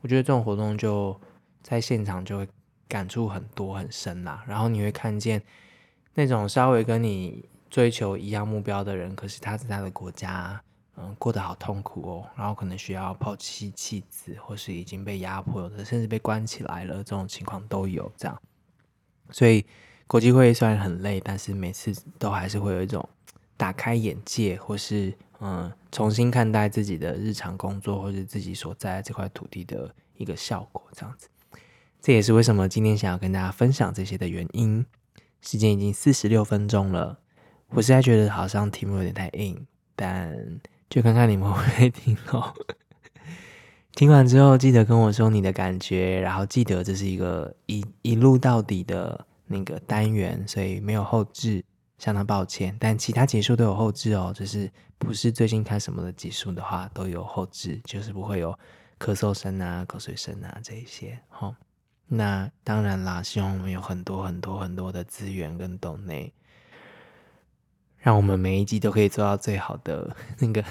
[0.00, 1.18] 我觉得这种活动就
[1.62, 2.48] 在现场就会
[2.88, 4.44] 感触很多很深啦。
[4.46, 5.42] 然后你会看见
[6.14, 10.60] 那种稍微跟你追求一样目标的人，可是他在他的国家。
[10.96, 18.42] 嗯，过得好痛苦哦，然后可能需要抛弃妻子，或是已经被压迫的，甚至被关起来了，这种情况都有这样。
[19.30, 19.64] 所以
[20.06, 23.08] 国际会议虽然很累，但是每次都还是会有一种
[23.56, 31.28] 打开眼界，或是嗯重新看待自己的日常工作，或是自己所在这块土地的一个效果，这样子。
[32.02, 34.84] 这也是为什么今天想要跟大家分享这些的原因。
[35.40, 37.18] 时间已经四十六分钟了，
[37.68, 39.66] 我实在觉得好像题目有点太硬，
[39.96, 40.60] 但。
[40.90, 42.52] 就看看你们会不会听哦。
[43.94, 51.64] 听完之后记得跟我说你的感觉，然后记得这是一个一一路到底的那个单元，所以没有后置，
[51.98, 52.76] 相当抱歉。
[52.80, 58.52] 但其他结束都有后置哦，就是不是最近看什么的结束的话都有后置，就是不会有
[58.98, 61.18] 咳嗽声啊、口水声啊这一些。
[61.28, 61.54] 好，
[62.06, 66.32] 那当然啦，希望我们有很多很多很多的资源跟抖内。
[68.00, 70.64] 让我们每一集都可以做到最好的 那个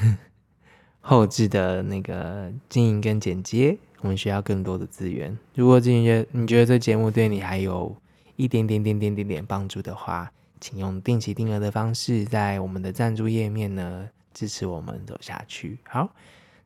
[1.01, 5.37] 后置的那个经营跟剪接，我们需要更多的资源。
[5.55, 7.95] 如果今天你觉得这节目对你还有
[8.35, 15.79] 一点点点点点点帮助的话，请用定期定额的方式，在我们的赞助页面呢支持我们走下去。
[15.87, 16.09] 好，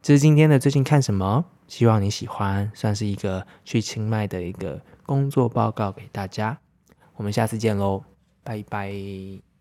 [0.02, 6.58] 这是今天的最近看什么，希望你喜欢，算是一个去清迈的一个工作报告给大家。
[7.16, 8.04] 我们下次见喽，
[8.44, 9.53] 拜拜。